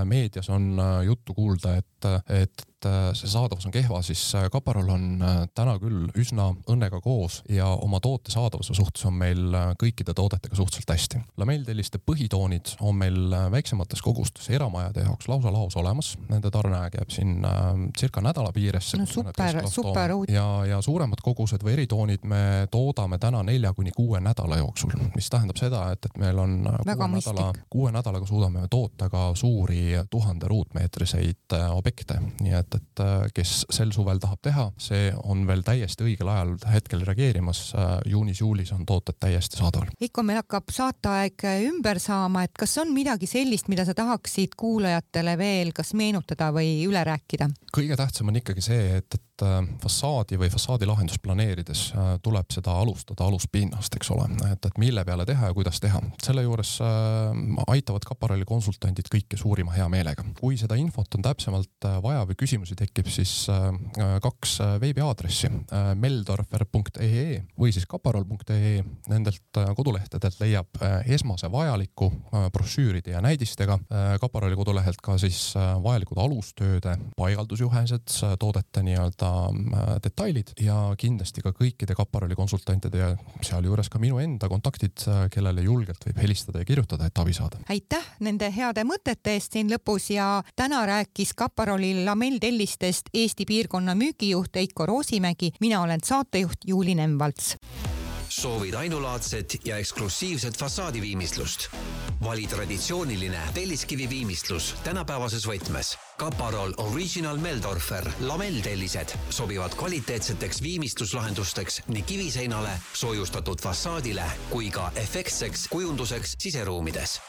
meedias 0.07 0.51
on 0.53 0.77
juttu 1.07 1.35
kuulda, 1.35 1.77
et, 1.81 2.11
et 2.45 2.67
see 3.17 3.31
saadavus 3.31 3.67
on 3.67 3.75
kehva, 3.75 4.01
siis 4.03 4.23
äh, 4.35 4.49
Kaparol 4.53 4.89
on 4.93 5.07
äh, 5.23 5.39
täna 5.55 5.77
küll 5.83 6.07
üsna 6.19 6.49
õnnega 6.71 7.01
koos 7.05 7.41
ja 7.53 7.69
oma 7.69 8.01
toote 8.05 8.33
saadavuse 8.33 8.75
suhtes 8.77 9.05
on 9.09 9.17
meil 9.19 9.57
kõikide 9.81 10.15
toodetega 10.17 10.57
suhteliselt 10.57 10.93
hästi. 10.95 11.21
lamelltelliste 11.41 11.99
põhitoonid 11.99 12.77
on 12.81 12.97
meil 12.99 13.37
väiksemates 13.53 14.03
kogustes 14.03 14.51
eramajade 14.51 15.07
jaoks 15.07 15.29
lausa 15.29 15.53
laos 15.53 15.77
olemas, 15.77 16.15
nende 16.31 16.51
tarneaeg 16.51 16.99
jääb 17.01 17.13
siin 17.13 17.47
circa 17.99 18.23
nädala 18.25 18.53
piiresse. 18.53 19.01
no 19.01 19.07
super, 19.07 19.61
super 19.71 20.15
uudis. 20.15 20.35
ja, 20.35 20.47
ja 20.67 20.81
suuremad 20.83 21.23
kogused 21.25 21.65
või 21.65 21.77
eritoonid 21.77 22.25
me 22.25 22.43
toodame 22.71 23.19
täna 23.23 23.43
nelja 23.47 23.73
kuni 23.77 23.93
kuue 23.97 24.21
nädala 24.21 24.61
jooksul, 24.63 24.95
mis 25.15 25.31
tähendab 25.31 25.61
seda, 25.61 25.87
et, 25.93 26.07
et 26.07 26.21
meil 26.21 26.39
on 26.39 26.59
Väga 26.87 27.09
kuue 27.09 27.21
nädala, 27.21 27.53
kuue 27.71 27.93
nädalaga 27.95 28.27
suudame 28.27 28.67
toota 28.71 29.11
ka 29.11 29.29
suuri 29.35 29.97
tuhande 30.11 30.49
ruutmeetriseid 30.49 31.57
objekte, 31.71 32.19
nii 32.41 32.55
et 32.57 32.76
et, 32.77 32.87
et 32.97 33.05
äh, 33.05 33.27
kes 33.35 33.53
sel 33.73 33.93
suvel 33.95 34.21
tahab 34.23 34.41
teha, 34.45 34.67
see 34.81 35.11
on 35.25 35.45
veel 35.49 35.65
täiesti 35.67 36.07
õigel 36.07 36.31
ajal 36.33 36.55
hetkel 36.73 37.05
reageerimas. 37.07 37.63
Äh, 37.77 37.95
juunis-juulis 38.13 38.73
on 38.77 38.87
tooted 38.89 39.19
täiesti 39.21 39.61
saadaval. 39.61 39.93
Heiko, 40.01 40.25
meil 40.27 40.41
hakkab 40.43 40.73
saateaeg 40.75 41.47
ümber 41.71 42.01
saama, 42.03 42.47
et 42.47 42.55
kas 42.59 42.77
on 42.83 42.93
midagi 42.95 43.29
sellist, 43.31 43.71
mida 43.73 43.87
sa 43.89 43.97
tahaksid 43.97 44.57
kuulajatele 44.57 45.37
veel 45.39 45.73
kas 45.77 45.95
meenutada 45.99 46.53
või 46.55 46.79
üle 46.87 47.05
rääkida? 47.07 47.51
kõige 47.77 47.97
tähtsam 47.99 48.31
on 48.31 48.39
ikkagi 48.41 48.63
see, 48.65 48.85
et, 49.01 49.19
et 49.19 49.26
et 49.37 49.45
äh, 49.45 49.67
fassaadi 49.83 50.39
või 50.41 50.49
fassaadilahendust 50.53 51.21
planeerides 51.23 51.83
äh, 51.93 52.09
tuleb 52.25 52.49
seda 52.53 52.73
alustada 52.81 53.27
aluspinnast, 53.27 53.97
eks 53.97 54.11
ole, 54.15 54.29
et, 54.51 54.65
et 54.65 54.79
mille 54.81 55.05
peale 55.05 55.27
teha 55.29 55.51
ja 55.51 55.55
kuidas 55.57 55.81
teha. 55.81 56.01
selle 56.23 56.43
juures 56.47 56.77
äh, 56.81 57.37
aitavad 57.69 58.07
kaparalli 58.09 58.47
konsultandid 58.49 59.11
kõike 59.13 59.37
suurima 59.37 59.75
heameelega. 59.77 60.25
kui 60.41 60.57
seda 60.57 60.77
infot 60.81 61.19
on 61.19 61.27
täpsemalt 61.27 61.89
vaja 62.03 62.25
või 62.27 62.37
küsimusi 62.39 62.77
tekib, 62.77 63.09
siis 63.13 63.47
kaks 64.23 64.57
veebiaadressi 64.81 65.49
meldorfer.ee 65.95 67.43
või 67.59 67.73
siis 67.75 67.87
kaparal.ee. 67.89 68.83
Nendelt 69.11 69.61
kodulehtedelt 69.77 70.41
leiab 70.41 70.81
esmase 71.05 71.51
vajaliku 71.53 72.11
brošüüride 72.53 73.15
ja 73.15 73.21
näidistega. 73.25 73.79
kaparalli 74.21 74.57
kodulehelt 74.57 75.01
ka 75.03 75.19
siis 75.19 75.55
vajalikud 75.57 76.19
alustööde 76.23 76.97
paigaldusjuhendid, 77.17 78.17
toodete 78.41 78.83
nii-öelda 78.87 79.26
nii-öelda 79.27 79.95
äh, 79.97 80.01
detailid 80.03 80.53
ja 80.61 80.95
kindlasti 80.99 81.43
ka 81.45 81.53
kõikide 81.57 81.97
kaparalli 81.97 82.37
konsultantide 82.39 82.99
ja 82.99 83.11
sealjuures 83.43 83.89
ka 83.93 84.01
minu 84.03 84.19
enda 84.23 84.49
kontaktid, 84.49 85.07
äh, 85.09 85.27
kellele 85.33 85.65
julgelt 85.67 86.07
võib 86.07 86.23
helistada 86.23 86.63
ja 86.63 86.69
kirjutada, 86.69 87.07
et 87.07 87.19
abi 87.19 87.33
saada. 87.37 87.61
aitäh 87.69 88.07
nende 88.21 88.51
heade 88.53 88.85
mõtete 88.85 89.37
eest 89.37 89.53
siin 89.53 89.71
lõpus 89.73 90.11
ja 90.15 90.43
täna 90.57 90.85
rääkis 90.87 91.35
kaparalli 91.35 92.05
lamelltellistest 92.05 93.13
Eesti 93.15 93.45
piirkonna 93.45 93.95
müügijuht 93.95 94.57
Eiko 94.57 94.87
Roosimägi, 94.87 95.53
mina 95.61 95.83
olen 95.83 96.01
saatejuht 96.05 96.67
Juuli 96.67 96.95
Nemvalts 96.95 97.57
soovid 98.41 98.75
ainulaadset 98.75 99.57
ja 99.65 99.77
eksklusiivset 99.77 100.59
fassaadiviimistlust? 100.59 101.69
vali 102.25 102.47
traditsiooniline 102.47 103.39
telliskivi 103.55 104.09
viimistlus 104.11 104.75
tänapäevases 104.85 105.47
võtmes. 105.49 105.97
Kaparol 106.17 106.73
Original 106.77 107.39
Meldorfer 107.39 108.11
lamelltellised 108.21 109.15
sobivad 109.31 109.75
kvaliteetseteks 109.77 110.63
viimistluslahendusteks 110.63 111.83
nii 111.87 112.03
kiviseinale, 112.03 112.71
soojustatud 112.95 113.63
fassaadile 113.63 114.25
kui 114.51 114.71
ka 114.71 114.91
efektseks 114.97 115.69
kujunduseks 115.69 116.37
siseruumides 116.39 117.21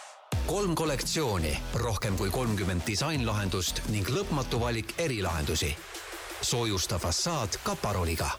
kolm 0.47 0.75
kollektsiooni, 0.75 1.53
rohkem 1.73 2.17
kui 2.17 2.29
kolmkümmend 2.29 2.83
disainlahendust 2.87 3.81
ning 3.89 4.09
lõpmatu 4.09 4.59
valik 4.59 4.93
erilahendusi. 4.97 5.75
soojusta 6.41 6.99
fassaad 6.99 7.59
Kaparoliga 7.63 8.31